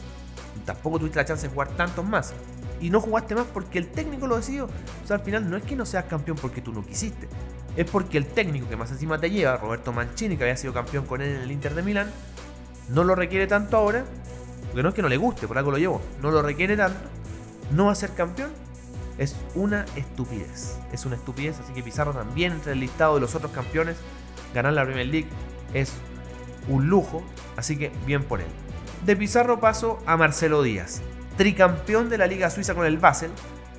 tampoco 0.65 0.99
tuviste 0.99 1.19
la 1.19 1.25
chance 1.25 1.47
de 1.47 1.53
jugar 1.53 1.69
tantos 1.69 2.05
más. 2.05 2.33
Y 2.79 2.89
no 2.89 2.99
jugaste 3.01 3.35
más 3.35 3.47
porque 3.47 3.77
el 3.77 3.87
técnico 3.87 4.27
lo 4.27 4.37
decidió. 4.37 4.65
O 4.65 5.07
sea, 5.07 5.17
al 5.17 5.23
final 5.23 5.49
no 5.49 5.57
es 5.57 5.63
que 5.63 5.75
no 5.75 5.85
seas 5.85 6.05
campeón 6.05 6.37
porque 6.39 6.61
tú 6.61 6.73
no 6.73 6.85
quisiste 6.85 7.27
es 7.75 7.89
porque 7.89 8.17
el 8.17 8.27
técnico 8.27 8.69
que 8.69 8.75
más 8.75 8.91
encima 8.91 9.19
te 9.19 9.29
lleva, 9.29 9.57
Roberto 9.57 9.91
Mancini, 9.91 10.37
que 10.37 10.43
había 10.43 10.57
sido 10.57 10.73
campeón 10.73 11.05
con 11.05 11.21
él 11.21 11.35
en 11.35 11.41
el 11.41 11.51
Inter 11.51 11.73
de 11.73 11.81
Milán, 11.81 12.11
no 12.89 13.03
lo 13.03 13.15
requiere 13.15 13.47
tanto 13.47 13.77
ahora, 13.77 14.05
porque 14.67 14.83
no 14.83 14.89
es 14.89 14.95
que 14.95 15.01
no 15.01 15.09
le 15.09 15.17
guste, 15.17 15.47
por 15.47 15.57
algo 15.57 15.71
lo 15.71 15.77
llevo, 15.77 16.01
no 16.21 16.31
lo 16.31 16.41
requiere 16.41 16.77
tanto, 16.77 16.99
no 17.71 17.85
va 17.85 17.93
a 17.93 17.95
ser 17.95 18.11
campeón, 18.13 18.51
es 19.17 19.35
una 19.55 19.85
estupidez. 19.95 20.77
Es 20.91 21.05
una 21.05 21.15
estupidez, 21.15 21.59
así 21.59 21.73
que 21.73 21.83
Pizarro 21.83 22.13
también 22.13 22.53
entre 22.53 22.73
el 22.73 22.79
listado 22.79 23.15
de 23.15 23.21
los 23.21 23.35
otros 23.35 23.51
campeones, 23.51 23.97
ganar 24.53 24.73
la 24.73 24.83
Premier 24.83 25.07
League 25.07 25.27
es 25.73 25.93
un 26.67 26.87
lujo, 26.87 27.23
así 27.57 27.77
que 27.77 27.91
bien 28.05 28.23
por 28.23 28.41
él. 28.41 28.47
De 29.05 29.15
Pizarro 29.15 29.59
paso 29.59 29.99
a 30.05 30.17
Marcelo 30.17 30.63
Díaz, 30.63 31.01
tricampeón 31.37 32.09
de 32.09 32.17
la 32.17 32.27
Liga 32.27 32.49
Suiza 32.49 32.75
con 32.75 32.85
el 32.85 32.97
Basel, 32.97 33.31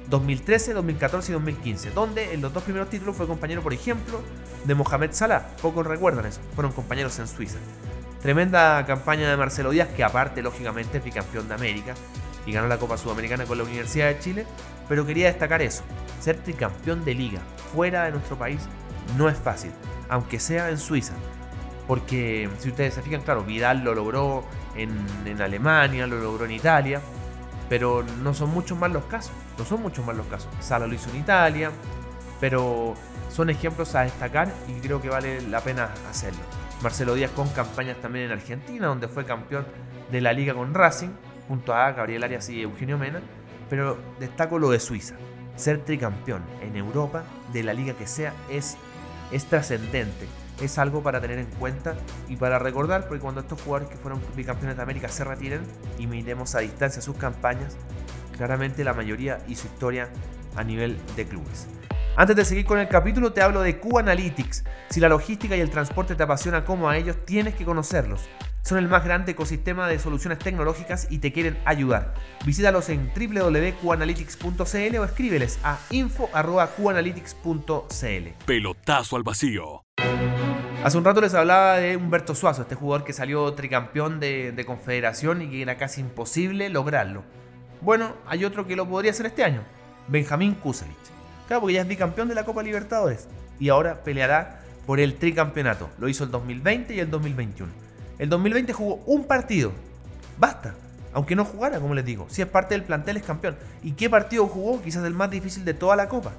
2013, 0.08 0.74
2014 0.74 1.32
y 1.32 1.34
2015, 1.34 1.90
donde 1.90 2.34
en 2.34 2.42
los 2.42 2.52
dos 2.52 2.62
primeros 2.62 2.90
títulos 2.90 3.16
fue 3.16 3.26
compañero, 3.26 3.62
por 3.62 3.72
ejemplo, 3.72 4.20
de 4.64 4.74
Mohamed 4.74 5.12
Salah. 5.12 5.56
Pocos 5.62 5.86
recuerdan 5.86 6.26
eso, 6.26 6.40
fueron 6.54 6.72
compañeros 6.72 7.18
en 7.18 7.28
Suiza. 7.28 7.58
Tremenda 8.22 8.84
campaña 8.86 9.28
de 9.28 9.36
Marcelo 9.36 9.70
Díaz, 9.70 9.88
que 9.88 10.04
aparte, 10.04 10.42
lógicamente, 10.42 10.98
es 10.98 11.04
bicampeón 11.04 11.48
de 11.48 11.54
América 11.54 11.94
y 12.46 12.52
ganó 12.52 12.68
la 12.68 12.78
Copa 12.78 12.96
Sudamericana 12.96 13.44
con 13.44 13.58
la 13.58 13.64
Universidad 13.64 14.08
de 14.08 14.18
Chile, 14.18 14.46
pero 14.88 15.06
quería 15.06 15.26
destacar 15.26 15.62
eso, 15.62 15.82
ser 16.20 16.36
tricampeón 16.36 17.04
de 17.04 17.14
liga 17.14 17.40
fuera 17.74 18.04
de 18.04 18.12
nuestro 18.12 18.36
país 18.36 18.60
no 19.18 19.28
es 19.28 19.36
fácil, 19.36 19.72
aunque 20.08 20.40
sea 20.40 20.70
en 20.70 20.78
Suiza. 20.78 21.14
Porque 21.86 22.48
si 22.58 22.70
ustedes 22.70 22.94
se 22.94 23.02
fijan, 23.02 23.20
claro, 23.20 23.42
Vidal 23.44 23.84
lo 23.84 23.94
logró 23.94 24.44
en, 24.74 24.90
en 25.26 25.42
Alemania, 25.42 26.06
lo 26.06 26.18
logró 26.18 26.46
en 26.46 26.52
Italia, 26.52 27.00
pero 27.68 28.02
no 28.22 28.32
son 28.32 28.50
muchos 28.50 28.78
más 28.78 28.90
los 28.90 29.04
casos. 29.04 29.32
No 29.58 29.64
son 29.64 29.82
muchos 29.82 30.04
más 30.04 30.16
los 30.16 30.26
casos. 30.26 30.48
Sala 30.60 30.86
lo 30.86 30.94
hizo 30.94 31.10
en 31.10 31.16
Italia, 31.16 31.70
pero 32.40 32.94
son 33.30 33.50
ejemplos 33.50 33.94
a 33.94 34.02
destacar 34.02 34.48
y 34.68 34.80
creo 34.80 35.00
que 35.00 35.08
vale 35.08 35.42
la 35.42 35.60
pena 35.60 35.90
hacerlo. 36.10 36.40
Marcelo 36.82 37.14
Díaz 37.14 37.30
con 37.30 37.48
campañas 37.48 37.96
también 37.98 38.26
en 38.26 38.32
Argentina, 38.32 38.86
donde 38.86 39.08
fue 39.08 39.24
campeón 39.24 39.66
de 40.10 40.20
la 40.20 40.32
liga 40.32 40.54
con 40.54 40.74
Racing, 40.74 41.10
junto 41.48 41.74
a 41.74 41.92
Gabriel 41.92 42.24
Arias 42.24 42.48
y 42.48 42.62
Eugenio 42.62 42.98
Mena, 42.98 43.20
pero 43.70 43.98
destaco 44.18 44.58
lo 44.58 44.70
de 44.70 44.80
Suiza. 44.80 45.14
Ser 45.56 45.84
tricampeón 45.84 46.42
en 46.60 46.76
Europa, 46.76 47.22
de 47.52 47.62
la 47.62 47.72
liga 47.72 47.94
que 47.94 48.06
sea, 48.06 48.34
es, 48.50 48.76
es 49.30 49.44
trascendente 49.46 50.26
es 50.60 50.78
algo 50.78 51.02
para 51.02 51.20
tener 51.20 51.38
en 51.38 51.46
cuenta 51.46 51.94
y 52.28 52.36
para 52.36 52.58
recordar, 52.58 53.08
porque 53.08 53.20
cuando 53.20 53.40
estos 53.40 53.60
jugadores 53.60 53.88
que 53.88 53.96
fueron 53.96 54.20
bicampeones 54.36 54.76
de 54.76 54.82
América 54.82 55.08
se 55.08 55.24
retiren 55.24 55.62
y 55.98 56.06
miremos 56.06 56.54
a 56.54 56.60
distancia 56.60 57.02
sus 57.02 57.16
campañas, 57.16 57.76
claramente 58.36 58.84
la 58.84 58.94
mayoría 58.94 59.38
y 59.48 59.54
su 59.54 59.66
historia 59.66 60.08
a 60.56 60.64
nivel 60.64 60.96
de 61.16 61.26
clubes. 61.26 61.68
Antes 62.16 62.36
de 62.36 62.44
seguir 62.44 62.64
con 62.64 62.78
el 62.78 62.86
capítulo 62.88 63.32
te 63.32 63.42
hablo 63.42 63.62
de 63.62 63.78
Q 63.78 63.98
Analytics. 63.98 64.62
Si 64.90 65.00
la 65.00 65.08
logística 65.08 65.56
y 65.56 65.60
el 65.60 65.70
transporte 65.70 66.14
te 66.14 66.22
apasiona 66.22 66.64
como 66.64 66.88
a 66.88 66.96
ellos, 66.96 67.16
tienes 67.24 67.56
que 67.56 67.64
conocerlos. 67.64 68.28
Son 68.62 68.78
el 68.78 68.86
más 68.88 69.04
grande 69.04 69.32
ecosistema 69.32 69.88
de 69.88 69.98
soluciones 69.98 70.38
tecnológicas 70.38 71.08
y 71.10 71.18
te 71.18 71.32
quieren 71.32 71.58
ayudar. 71.66 72.14
Visítalos 72.46 72.88
en 72.88 73.10
www.qanalytics.cl 73.14 74.98
o 74.98 75.04
escríbeles 75.04 75.58
a 75.62 75.78
info.qanalytics.cl. 75.90 78.28
Pelotazo 78.46 79.16
al 79.16 79.22
vacío. 79.22 79.84
Hace 80.84 80.98
un 80.98 81.04
rato 81.04 81.20
les 81.20 81.34
hablaba 81.34 81.76
de 81.76 81.96
Humberto 81.96 82.34
Suazo, 82.34 82.62
este 82.62 82.74
jugador 82.74 83.04
que 83.04 83.12
salió 83.12 83.52
tricampeón 83.54 84.20
de, 84.20 84.64
Confederación 84.66 85.42
y 85.42 85.50
que 85.50 85.62
era 85.62 85.76
casi 85.76 86.00
imposible 86.00 86.68
lograrlo. 86.68 87.22
Bueno, 87.80 88.12
hay 88.26 88.44
otro 88.44 88.66
que 88.66 88.76
lo 88.76 88.88
podría 88.88 89.10
hacer 89.10 89.26
este 89.26 89.44
año, 89.44 89.62
Benjamín 90.08 90.54
Kusevich. 90.54 90.94
Claro, 91.46 91.60
porque 91.60 91.74
ya 91.74 91.82
es 91.82 91.88
bicampeón 91.88 92.28
de 92.28 92.34
la 92.34 92.44
Copa 92.44 92.62
Libertadores 92.62 93.28
y 93.58 93.68
ahora 93.68 94.02
peleará 94.02 94.60
por 94.86 95.00
el 95.00 95.16
tricampeonato. 95.16 95.90
Lo 95.98 96.08
hizo 96.08 96.24
el 96.24 96.30
2020 96.30 96.94
y 96.94 97.00
el 97.00 97.10
2021. 97.10 97.70
El 98.18 98.28
2020 98.28 98.72
jugó 98.72 98.96
un 99.06 99.24
partido. 99.24 99.72
Basta. 100.38 100.74
Aunque 101.12 101.36
no 101.36 101.44
jugara, 101.44 101.78
como 101.78 101.94
les 101.94 102.04
digo. 102.04 102.26
Si 102.28 102.42
es 102.42 102.48
parte 102.48 102.74
del 102.74 102.82
plantel, 102.82 103.16
es 103.16 103.22
campeón. 103.22 103.56
¿Y 103.82 103.92
qué 103.92 104.10
partido 104.10 104.46
jugó? 104.46 104.82
Quizás 104.82 105.04
el 105.04 105.14
más 105.14 105.30
difícil 105.30 105.64
de 105.64 105.74
toda 105.74 105.96
la 105.96 106.08
Copa. 106.08 106.32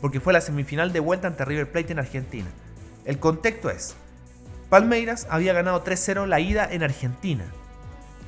porque 0.00 0.20
fue 0.20 0.32
la 0.32 0.40
semifinal 0.40 0.92
de 0.94 1.00
vuelta 1.00 1.26
ante 1.26 1.44
River 1.44 1.70
Plate 1.70 1.92
en 1.92 1.98
Argentina. 1.98 2.46
El 3.04 3.18
contexto 3.18 3.68
es, 3.68 3.94
Palmeiras 4.70 5.26
había 5.28 5.52
ganado 5.52 5.84
3-0 5.84 6.26
la 6.26 6.40
ida 6.40 6.66
en 6.70 6.82
Argentina. 6.82 7.44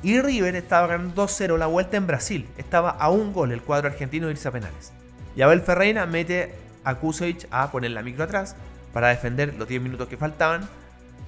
Y 0.03 0.19
River 0.19 0.57
estaba 0.57 0.87
ganando 0.87 1.25
2-0 1.25 1.57
la 1.57 1.67
vuelta 1.67 1.95
en 1.95 2.05
Brasil. 2.05 2.45
Estaba 2.57 2.89
a 2.89 3.09
un 3.09 3.31
gol 3.31 3.53
el 3.53 3.61
cuadro 3.61 3.87
argentino 3.87 4.27
de 4.27 4.33
irse 4.33 4.49
a 4.49 4.51
penales. 4.51 4.91
Y 5.33 5.41
Abel 5.41 5.61
Ferreira 5.61 6.05
mete 6.05 6.53
a 6.83 6.95
Kusevich 6.95 7.47
a 7.51 7.71
poner 7.71 7.91
la 7.91 8.03
micro 8.03 8.25
atrás 8.25 8.57
para 8.91 9.07
defender 9.07 9.55
los 9.57 9.67
10 9.67 9.81
minutos 9.81 10.09
que 10.09 10.17
faltaban. 10.17 10.67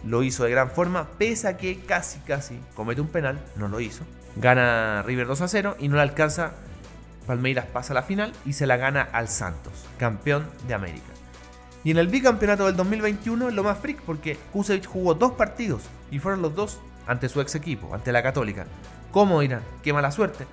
Lo 0.04 0.24
hizo 0.24 0.44
de 0.44 0.52
gran 0.52 0.70
forma, 0.70 1.08
pese 1.18 1.48
a 1.48 1.58
que 1.58 1.80
casi, 1.86 2.20
casi 2.20 2.60
comete 2.76 3.00
un 3.00 3.08
penal, 3.08 3.40
no 3.56 3.70
lo 3.70 3.80
hizo. 3.80 4.04
Gana 4.36 5.02
River 5.04 5.26
2 5.26 5.44
0 5.48 5.78
y 5.80 5.88
no 5.88 5.96
le 5.96 6.02
alcanza. 6.02 6.52
Palmeiras 7.26 7.66
pasa 7.66 7.94
a 7.94 7.96
la 7.96 8.04
final 8.04 8.34
y 8.46 8.54
se 8.54 8.68
la 8.68 8.78
gana 8.78 9.08
al 9.14 9.30
Santos, 9.30 9.86
campeón 9.98 10.46
de 10.68 10.74
América. 10.74 11.08
Y 11.84 11.92
en 11.92 11.98
el 11.98 12.08
bicampeonato 12.08 12.66
del 12.66 12.76
2021 12.76 13.48
es 13.48 13.54
lo 13.54 13.64
más 13.64 13.80
freak 13.80 14.02
porque 14.02 14.38
Kusevich 14.52 14.86
jugó 14.86 15.14
dos 15.14 15.32
partidos 15.32 15.84
y 16.12 16.20
fueron 16.20 16.42
los 16.42 16.54
dos 16.54 16.80
ante 17.08 17.30
su 17.30 17.42
ex 17.42 17.56
equipo, 17.56 17.94
ante 17.94 18.12
la 18.12 18.24
Católica. 18.24 18.66
¿Cómo 19.12 19.42
dirán? 19.42 19.62
Qué 19.84 19.94
mala 19.94 20.12
suerte. 20.12 20.46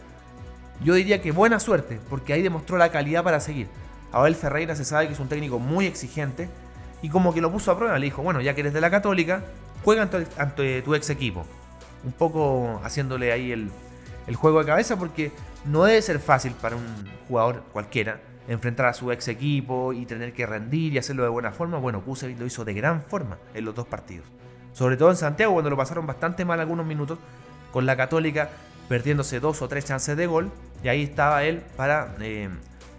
Yo 0.84 0.94
diría 0.94 1.22
que 1.22 1.32
buena 1.32 1.60
suerte, 1.60 2.00
porque 2.10 2.32
ahí 2.32 2.42
demostró 2.42 2.76
la 2.76 2.90
calidad 2.90 3.22
para 3.22 3.40
seguir. 3.40 3.68
Abel 4.12 4.34
Ferreira 4.34 4.76
se 4.76 4.84
sabe 4.84 5.06
que 5.06 5.14
es 5.14 5.20
un 5.20 5.28
técnico 5.28 5.58
muy 5.58 5.86
exigente 5.86 6.48
y 7.02 7.08
como 7.08 7.32
que 7.32 7.40
lo 7.40 7.50
puso 7.50 7.70
a 7.70 7.76
prueba. 7.76 7.98
Le 7.98 8.06
dijo, 8.06 8.22
bueno, 8.22 8.40
ya 8.40 8.54
que 8.54 8.60
eres 8.60 8.72
de 8.72 8.80
la 8.80 8.90
Católica, 8.90 9.42
juega 9.84 10.08
ante, 10.38 10.82
tu 10.82 10.94
ex 10.94 11.10
equipo. 11.10 11.44
Un 12.04 12.12
poco 12.12 12.80
haciéndole 12.84 13.32
ahí 13.32 13.52
el, 13.52 13.70
juego 14.34 14.60
de 14.60 14.66
cabeza 14.66 14.98
porque 14.98 15.32
no 15.64 15.84
debe 15.84 16.02
ser 16.02 16.18
fácil 16.18 16.52
para 16.52 16.76
un 16.76 16.86
jugador 17.28 17.62
cualquiera 17.72 18.20
enfrentar 18.48 18.86
a 18.86 18.92
su 18.92 19.12
ex 19.12 19.28
equipo 19.28 19.92
y 19.92 20.04
tener 20.04 20.32
que 20.32 20.46
rendir 20.46 20.92
y 20.92 20.98
hacerlo 20.98 21.22
de 21.22 21.28
buena 21.28 21.52
forma, 21.52 21.78
bueno, 21.78 22.02
Kusevich 22.02 22.38
lo 22.38 22.46
hizo 22.46 22.64
de 22.64 22.74
gran 22.74 23.02
forma 23.02 23.38
en 23.54 23.64
los 23.64 23.74
dos 23.74 23.86
partidos. 23.86 24.26
Sobre 24.72 24.96
todo 24.96 25.10
en 25.10 25.16
Santiago, 25.16 25.52
cuando 25.52 25.70
lo 25.70 25.76
pasaron 25.76 26.06
bastante 26.06 26.44
mal 26.44 26.60
algunos 26.60 26.86
minutos, 26.86 27.18
con 27.72 27.86
la 27.86 27.96
Católica 27.96 28.50
perdiéndose 28.88 29.40
dos 29.40 29.62
o 29.62 29.68
tres 29.68 29.84
chances 29.84 30.16
de 30.16 30.26
gol, 30.26 30.50
y 30.82 30.88
ahí 30.88 31.02
estaba 31.02 31.44
él 31.44 31.62
para 31.76 32.14
eh, 32.20 32.48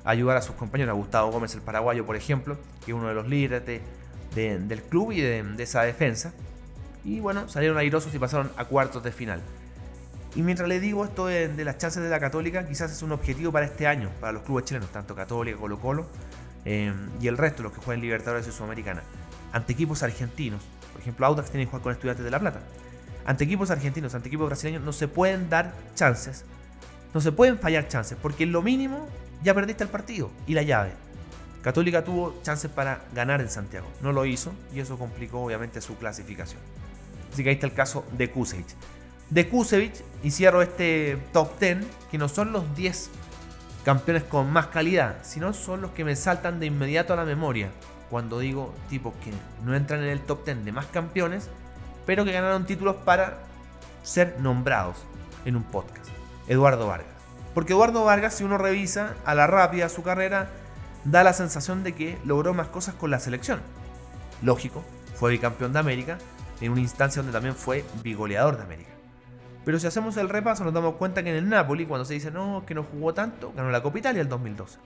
ayudar 0.04 0.38
a 0.38 0.42
sus 0.42 0.56
compañeros, 0.56 0.92
a 0.92 0.96
Gustavo 0.96 1.32
Gómez, 1.32 1.54
el 1.56 1.62
paraguayo, 1.62 2.06
por 2.06 2.16
ejemplo, 2.16 2.58
que 2.86 2.92
es 2.92 2.98
uno 2.98 3.08
de 3.08 3.14
los 3.14 3.28
líderes 3.28 3.64
del 4.36 4.82
club 4.84 5.12
y 5.12 5.22
de, 5.22 5.44
esa 5.60 5.84
defensa. 5.84 6.34
Y 7.04 7.20
bueno, 7.20 7.50
salieron 7.50 7.78
airosos 7.78 8.14
y 8.16 8.20
pasaron 8.20 8.52
a 8.56 8.66
cuartos 8.66 9.04
de 9.04 9.12
final. 9.12 9.42
Y 10.36 10.42
mientras 10.42 10.68
le 10.68 10.80
digo 10.80 11.04
esto 11.06 11.28
de, 11.28 11.64
las 11.64 11.78
chances 11.78 12.02
de 12.02 12.10
la 12.10 12.20
Católica, 12.20 12.66
quizás 12.66 12.92
es 12.92 13.04
un 13.04 13.12
objetivo 13.12 13.52
para 13.52 13.66
este 13.66 13.86
año, 13.86 14.10
para 14.20 14.32
los 14.32 14.44
clubes 14.44 14.66
chilenos, 14.66 14.90
tanto 14.90 15.14
Católica, 15.14 15.58
Colo 15.58 15.80
Colo 15.80 16.08
eh, 16.66 16.92
y 17.22 17.28
el 17.28 17.38
resto, 17.38 17.62
los 17.62 17.72
que 17.72 17.82
juegan 17.82 18.02
Libertadores 18.02 18.48
y 18.48 18.52
Sudamericana, 18.52 19.04
ante 19.52 19.74
equipos 19.74 20.02
argentinos. 20.02 20.64
Ejemplo, 21.04 21.26
Audax 21.28 21.52
tiene 21.52 21.66
que 21.66 21.70
jugar 21.70 21.84
con 21.84 21.92
Estudiantes 21.92 22.26
de 22.26 22.32
La 22.32 22.40
Plata. 22.40 22.62
Ante 23.26 23.44
equipos 23.44 23.70
argentinos, 23.70 24.16
ante 24.16 24.28
equipos 24.28 24.48
brasileños, 24.48 24.84
no 24.84 24.92
se 24.92 25.08
pueden 25.08 25.50
dar 25.50 25.74
chances, 25.96 26.44
no 27.14 27.22
se 27.22 27.32
pueden 27.32 27.60
fallar 27.60 27.88
chances, 27.88 28.18
porque 28.22 28.44
en 28.44 28.52
lo 28.52 28.62
mínimo 28.62 29.08
ya 29.44 29.54
perdiste 29.54 29.84
el 29.84 29.90
partido 29.90 30.32
y 30.48 30.54
la 30.54 30.64
llave. 30.64 30.92
Católica 31.62 32.04
tuvo 32.04 32.42
chances 32.42 32.70
para 32.70 33.04
ganar 33.14 33.40
en 33.40 33.50
Santiago, 33.50 33.88
no 34.02 34.12
lo 34.12 34.26
hizo 34.26 34.52
y 34.74 34.80
eso 34.82 34.98
complicó 34.98 35.42
obviamente 35.42 35.80
su 35.80 35.96
clasificación. 35.98 36.60
Así 37.32 37.44
que 37.44 37.50
ahí 37.50 37.56
está 37.56 37.68
el 37.68 37.74
caso 37.74 38.06
de 38.12 38.30
Kusevich 38.30 38.76
de 39.34 39.50
Kusevich 39.50 40.04
y 40.22 40.30
cierro 40.30 40.62
este 40.62 41.18
top 41.32 41.60
10, 41.60 41.78
que 42.12 42.18
no 42.20 42.30
son 42.30 42.52
los 42.52 42.76
10 42.76 43.10
campeones 43.84 44.24
con 44.24 44.52
más 44.52 44.68
calidad, 44.68 45.18
sino 45.24 45.54
son 45.54 45.82
los 45.82 45.92
que 45.92 46.06
me 46.06 46.16
saltan 46.16 46.60
de 46.60 46.68
inmediato 46.68 47.14
a 47.14 47.16
la 47.16 47.26
memoria 47.26 47.70
cuando 48.14 48.38
digo 48.38 48.72
tipos 48.92 49.12
que 49.24 49.32
no 49.66 49.76
entran 49.76 50.04
en 50.04 50.10
el 50.10 50.20
top 50.20 50.46
10 50.46 50.66
de 50.66 50.72
más 50.72 50.86
campeones, 50.86 51.50
pero 52.06 52.24
que 52.24 52.32
ganaron 52.32 52.68
títulos 52.68 52.98
para 52.98 53.40
ser 54.04 54.36
nombrados 54.40 54.98
en 55.46 55.56
un 55.56 55.64
podcast. 55.64 56.10
Eduardo 56.48 56.86
Vargas. 56.86 57.08
Porque 57.56 57.74
Eduardo 57.74 58.06
Vargas, 58.06 58.36
si 58.36 58.44
uno 58.44 58.60
revisa 58.60 59.16
a 59.26 59.34
la 59.34 59.48
rápida 59.48 59.90
su 59.90 60.04
carrera, 60.04 60.52
da 61.06 61.24
la 61.24 61.34
sensación 61.34 61.84
de 61.84 61.96
que 61.96 62.20
logró 62.24 62.54
más 62.54 62.68
cosas 62.68 62.94
con 62.94 63.10
la 63.10 63.18
selección. 63.18 63.62
Lógico, 64.44 64.84
fue 65.16 65.32
bicampeón 65.32 65.74
de 65.74 65.80
América 65.80 66.20
en 66.62 66.72
una 66.72 66.82
instancia 66.82 67.24
donde 67.24 67.34
también 67.34 67.56
fue 67.56 67.84
bigoleador 68.04 68.58
de 68.58 68.64
América. 68.64 68.92
Pero 69.66 69.80
si 69.80 69.88
hacemos 69.88 70.18
el 70.18 70.30
repaso, 70.30 70.64
nos 70.64 70.74
damos 70.76 70.98
cuenta 70.98 71.24
que 71.24 71.32
en 71.32 71.38
el 71.38 71.50
Napoli, 71.50 71.88
cuando 71.88 72.06
se 72.06 72.14
dice 72.14 72.30
no, 72.30 72.64
que 72.68 72.76
no 72.76 72.84
jugó 72.84 73.16
tanto, 73.16 73.52
ganó 73.56 73.72
la 73.72 73.82
Copa 73.82 73.98
Italia 73.98 74.22
el 74.22 74.30
2012. 74.30 74.78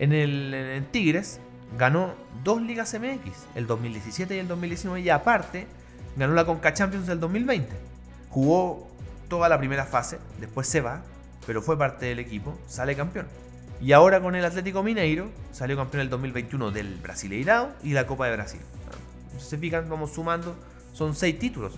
En 0.00 0.12
el, 0.12 0.88
Tigres 0.90 1.38
ganó 1.78 2.14
dos 2.42 2.60
Ligas 2.62 2.94
MX, 2.94 3.32
el 3.54 3.66
2017 3.66 4.36
y 4.36 4.38
el 4.38 4.48
2019, 4.48 5.00
y 5.00 5.10
aparte 5.10 5.66
ganó 6.16 6.34
la 6.34 6.44
Conca 6.44 6.72
Champions 6.74 7.06
del 7.06 7.20
2020. 7.20 7.70
Jugó 8.30 8.88
toda 9.28 9.48
la 9.48 9.58
primera 9.58 9.84
fase, 9.84 10.18
después 10.40 10.68
se 10.68 10.80
va, 10.80 11.02
pero 11.46 11.62
fue 11.62 11.78
parte 11.78 12.06
del 12.06 12.18
equipo, 12.18 12.58
sale 12.66 12.94
campeón. 12.94 13.26
Y 13.80 13.92
ahora 13.92 14.20
con 14.20 14.34
el 14.34 14.44
Atlético 14.44 14.82
Mineiro 14.82 15.28
salió 15.52 15.76
campeón 15.76 16.02
el 16.02 16.10
2021 16.10 16.70
del 16.70 16.94
Brasileirao 17.00 17.70
y 17.82 17.92
la 17.92 18.06
Copa 18.06 18.26
de 18.26 18.36
Brasil. 18.36 18.60
Si 19.38 19.44
se 19.44 19.58
fijan, 19.58 19.88
vamos 19.88 20.12
sumando, 20.12 20.56
son 20.92 21.14
seis 21.14 21.38
títulos 21.38 21.74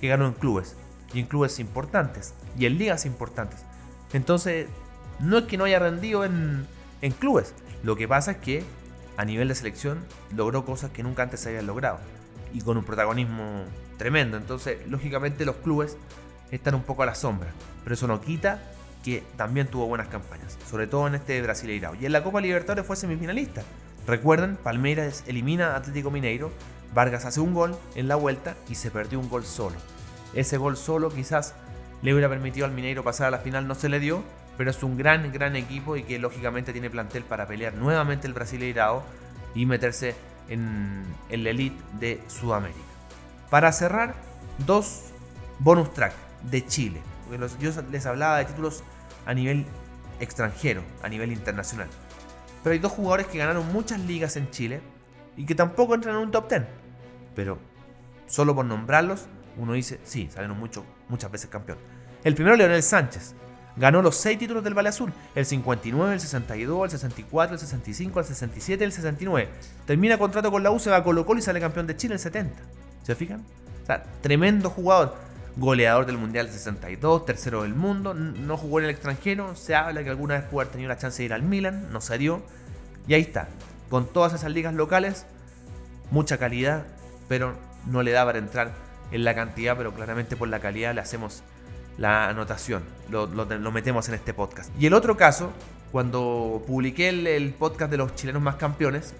que 0.00 0.08
ganó 0.08 0.26
en 0.26 0.34
clubes 0.34 0.76
y 1.12 1.20
en 1.20 1.26
clubes 1.26 1.58
importantes 1.58 2.34
y 2.56 2.66
en 2.66 2.78
ligas 2.78 3.06
importantes. 3.06 3.60
Entonces, 4.12 4.68
no 5.18 5.38
es 5.38 5.44
que 5.44 5.56
no 5.56 5.64
haya 5.64 5.78
rendido 5.78 6.24
en, 6.24 6.66
en 7.00 7.12
clubes, 7.12 7.54
lo 7.82 7.96
que 7.96 8.06
pasa 8.06 8.32
es 8.32 8.36
que 8.38 8.64
a 9.16 9.24
nivel 9.24 9.48
de 9.48 9.54
selección 9.54 10.04
logró 10.34 10.64
cosas 10.64 10.90
que 10.90 11.02
nunca 11.02 11.22
antes 11.22 11.40
se 11.40 11.50
habían 11.50 11.66
logrado 11.66 11.98
y 12.52 12.60
con 12.60 12.76
un 12.76 12.84
protagonismo 12.84 13.64
tremendo. 13.98 14.36
Entonces, 14.36 14.78
lógicamente 14.88 15.44
los 15.44 15.56
clubes 15.56 15.96
están 16.50 16.74
un 16.74 16.82
poco 16.82 17.02
a 17.02 17.06
la 17.06 17.14
sombra, 17.14 17.50
pero 17.82 17.94
eso 17.94 18.06
no 18.06 18.20
quita 18.20 18.62
que 19.02 19.22
también 19.36 19.66
tuvo 19.66 19.86
buenas 19.86 20.08
campañas, 20.08 20.56
sobre 20.68 20.86
todo 20.86 21.06
en 21.08 21.16
este 21.16 21.40
Brasileirao. 21.42 21.94
Y 21.96 22.06
en 22.06 22.12
la 22.12 22.22
Copa 22.22 22.40
Libertadores 22.40 22.86
fue 22.86 22.96
semifinalista. 22.96 23.62
Recuerden, 24.06 24.56
Palmeiras 24.56 25.24
elimina 25.26 25.72
a 25.72 25.76
Atlético 25.76 26.10
Mineiro, 26.10 26.50
Vargas 26.94 27.24
hace 27.24 27.40
un 27.40 27.54
gol 27.54 27.76
en 27.94 28.08
la 28.08 28.16
vuelta 28.16 28.54
y 28.68 28.74
se 28.74 28.90
perdió 28.90 29.18
un 29.18 29.28
gol 29.28 29.44
solo. 29.44 29.76
Ese 30.34 30.56
gol 30.56 30.76
solo 30.76 31.10
quizás 31.10 31.54
le 32.02 32.12
hubiera 32.12 32.28
permitido 32.28 32.66
al 32.66 32.72
Mineiro 32.72 33.04
pasar 33.04 33.28
a 33.28 33.30
la 33.30 33.38
final, 33.38 33.66
no 33.66 33.74
se 33.74 33.88
le 33.88 34.00
dio, 34.00 34.22
pero 34.56 34.70
es 34.70 34.82
un 34.82 34.96
gran, 34.96 35.32
gran 35.32 35.56
equipo 35.56 35.96
y 35.96 36.02
que 36.02 36.18
lógicamente 36.18 36.72
tiene 36.72 36.90
plantel 36.90 37.24
para 37.24 37.46
pelear 37.46 37.74
nuevamente 37.74 38.26
el 38.26 38.34
Brasileirao 38.34 39.02
y 39.54 39.66
meterse 39.66 40.14
en, 40.48 41.04
en 41.28 41.44
la 41.44 41.50
elite 41.50 41.82
de 41.98 42.22
Sudamérica. 42.28 42.80
Para 43.50 43.72
cerrar, 43.72 44.14
dos 44.66 45.12
bonus 45.58 45.92
track 45.92 46.12
de 46.50 46.66
Chile. 46.66 47.00
yo 47.60 47.70
les 47.90 48.06
hablaba 48.06 48.38
de 48.38 48.46
títulos 48.46 48.82
a 49.26 49.34
nivel 49.34 49.64
extranjero, 50.20 50.82
a 51.02 51.08
nivel 51.08 51.32
internacional. 51.32 51.88
Pero 52.62 52.72
hay 52.74 52.78
dos 52.78 52.92
jugadores 52.92 53.26
que 53.26 53.38
ganaron 53.38 53.72
muchas 53.72 54.00
ligas 54.00 54.36
en 54.36 54.50
Chile 54.50 54.80
y 55.36 55.46
que 55.46 55.54
tampoco 55.54 55.94
entran 55.94 56.16
en 56.16 56.22
un 56.22 56.30
top 56.30 56.48
10. 56.48 56.62
Pero 57.34 57.58
solo 58.26 58.54
por 58.54 58.64
nombrarlos, 58.64 59.26
uno 59.56 59.72
dice, 59.72 60.00
sí, 60.04 60.28
salieron 60.32 60.58
mucho, 60.58 60.84
muchas 61.08 61.30
veces 61.30 61.50
campeón. 61.50 61.78
El 62.24 62.34
primero, 62.34 62.56
Leonel 62.56 62.82
Sánchez. 62.82 63.34
Ganó 63.76 64.02
los 64.02 64.16
6 64.16 64.38
títulos 64.38 64.62
del 64.62 64.74
Valle 64.74 64.90
Azul, 64.90 65.12
el 65.34 65.46
59, 65.46 66.14
el 66.14 66.20
62, 66.20 66.84
el 66.84 66.90
64, 66.90 67.54
el 67.54 67.60
65, 67.60 68.20
el 68.20 68.26
67 68.26 68.84
y 68.84 68.86
el 68.86 68.92
69. 68.92 69.48
Termina 69.86 70.18
contrato 70.18 70.50
con 70.50 70.62
la 70.62 70.70
U, 70.70 70.78
se 70.78 70.90
va 70.90 70.96
a 70.96 71.02
Colo 71.02 71.24
Colo 71.24 71.38
y 71.38 71.42
sale 71.42 71.60
campeón 71.60 71.86
de 71.86 71.96
Chile 71.96 72.14
el 72.14 72.20
70. 72.20 72.54
¿Se 73.02 73.14
fijan? 73.14 73.44
O 73.82 73.86
sea, 73.86 74.04
tremendo 74.20 74.68
jugador. 74.70 75.16
Goleador 75.56 76.06
del 76.06 76.16
Mundial 76.16 76.48
62, 76.48 77.26
tercero 77.26 77.62
del 77.62 77.74
mundo, 77.74 78.14
no 78.14 78.56
jugó 78.56 78.78
en 78.78 78.86
el 78.86 78.90
extranjero, 78.90 79.54
se 79.54 79.74
habla 79.74 80.02
que 80.02 80.08
alguna 80.08 80.34
vez 80.36 80.44
pudo 80.44 80.60
haber 80.60 80.72
tenido 80.72 80.88
la 80.88 80.96
chance 80.96 81.18
de 81.18 81.26
ir 81.26 81.34
al 81.34 81.42
Milan, 81.42 81.92
no 81.92 82.00
se 82.00 82.16
dio. 82.16 82.42
Y 83.06 83.12
ahí 83.12 83.20
está, 83.20 83.48
con 83.90 84.06
todas 84.06 84.32
esas 84.32 84.50
ligas 84.50 84.72
locales, 84.72 85.26
mucha 86.10 86.38
calidad, 86.38 86.84
pero 87.28 87.54
no 87.86 88.02
le 88.02 88.12
da 88.12 88.24
para 88.24 88.38
entrar 88.38 88.72
en 89.10 89.24
la 89.24 89.34
cantidad, 89.34 89.76
pero 89.76 89.92
claramente 89.92 90.36
por 90.36 90.48
la 90.48 90.60
calidad 90.60 90.94
le 90.94 91.02
hacemos 91.02 91.42
la 91.98 92.28
anotación, 92.28 92.82
lo, 93.10 93.26
metemos 93.72 94.08
en 94.08 94.14
este 94.14 94.34
podcast. 94.34 94.70
Y 94.78 94.86
el 94.86 94.94
otro 94.94 95.16
caso, 95.16 95.52
cuando 95.90 96.62
publiqué 96.66 97.08
el, 97.08 97.54
podcast 97.58 97.90
de 97.90 97.98
los 97.98 98.14
chilenos 98.14 98.42
más 98.42 98.56
campeones, 98.56 99.14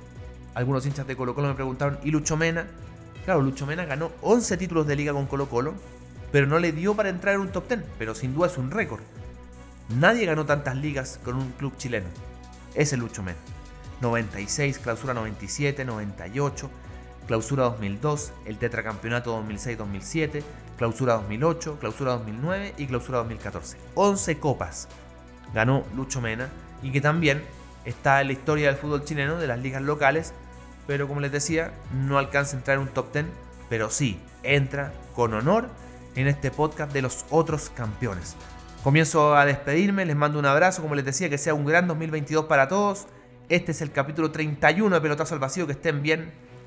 algunos 0.54 0.84
hinchas 0.86 1.06
de 1.06 1.16
Colo 1.16 1.34
Colo 1.34 1.48
me 1.48 1.54
preguntaron, 1.54 1.98
¿y 2.02 2.10
Lucho 2.10 2.36
Mena? 2.36 2.66
Claro, 3.24 3.42
Lucho 3.42 3.66
Mena 3.66 3.84
ganó 3.84 4.10
11 4.22 4.56
títulos 4.56 4.86
de 4.86 4.96
liga 4.96 5.12
con 5.12 5.26
Colo 5.26 5.48
Colo, 5.48 5.74
pero 6.30 6.46
no 6.46 6.58
le 6.58 6.72
dio 6.72 6.94
para 6.94 7.08
entrar 7.08 7.34
en 7.34 7.42
un 7.42 7.48
top 7.48 7.68
10, 7.68 7.80
pero 7.98 8.14
sin 8.14 8.34
duda 8.34 8.48
es 8.48 8.58
un 8.58 8.70
récord. 8.70 9.02
Nadie 9.98 10.26
ganó 10.26 10.46
tantas 10.46 10.76
ligas 10.76 11.20
con 11.24 11.36
un 11.36 11.52
club 11.52 11.76
chileno. 11.76 12.06
Es 12.74 12.92
el 12.92 13.00
Lucho 13.00 13.22
Mena. 13.22 13.38
96, 14.00 14.78
clausura 14.78 15.14
97, 15.14 15.84
98, 15.84 16.70
Clausura 17.32 17.64
2002, 17.64 18.30
el 18.44 18.58
Tetracampeonato 18.58 19.42
2006-2007, 19.42 20.42
Clausura 20.76 21.14
2008, 21.14 21.78
Clausura 21.80 22.12
2009 22.12 22.74
y 22.76 22.86
Clausura 22.86 23.20
2014. 23.20 23.78
11 23.94 24.38
copas 24.38 24.86
ganó 25.54 25.82
Lucho 25.96 26.20
Mena 26.20 26.50
y 26.82 26.92
que 26.92 27.00
también 27.00 27.42
está 27.86 28.20
en 28.20 28.26
la 28.26 28.34
historia 28.34 28.66
del 28.66 28.76
fútbol 28.76 29.04
chileno, 29.04 29.38
de 29.38 29.46
las 29.46 29.58
ligas 29.60 29.80
locales, 29.80 30.34
pero 30.86 31.08
como 31.08 31.22
les 31.22 31.32
decía, 31.32 31.72
no 32.06 32.18
alcanza 32.18 32.54
a 32.54 32.58
entrar 32.58 32.76
en 32.76 32.82
un 32.82 32.88
top 32.88 33.10
10, 33.14 33.24
pero 33.70 33.88
sí 33.88 34.20
entra 34.42 34.92
con 35.14 35.32
honor 35.32 35.70
en 36.14 36.26
este 36.26 36.50
podcast 36.50 36.92
de 36.92 37.00
los 37.00 37.24
otros 37.30 37.70
campeones. 37.70 38.36
Comienzo 38.84 39.34
a 39.38 39.46
despedirme, 39.46 40.04
les 40.04 40.16
mando 40.16 40.38
un 40.38 40.44
abrazo, 40.44 40.82
como 40.82 40.94
les 40.96 41.06
decía, 41.06 41.30
que 41.30 41.38
sea 41.38 41.54
un 41.54 41.64
gran 41.64 41.88
2022 41.88 42.44
para 42.44 42.68
todos. 42.68 43.06
Este 43.48 43.72
es 43.72 43.80
el 43.80 43.90
capítulo 43.90 44.30
31 44.30 44.94
de 44.94 45.00
Pelotazo 45.00 45.32
al 45.32 45.40
Vacío, 45.40 45.66
que 45.66 45.72
estén 45.72 46.02
bien. 46.02 46.51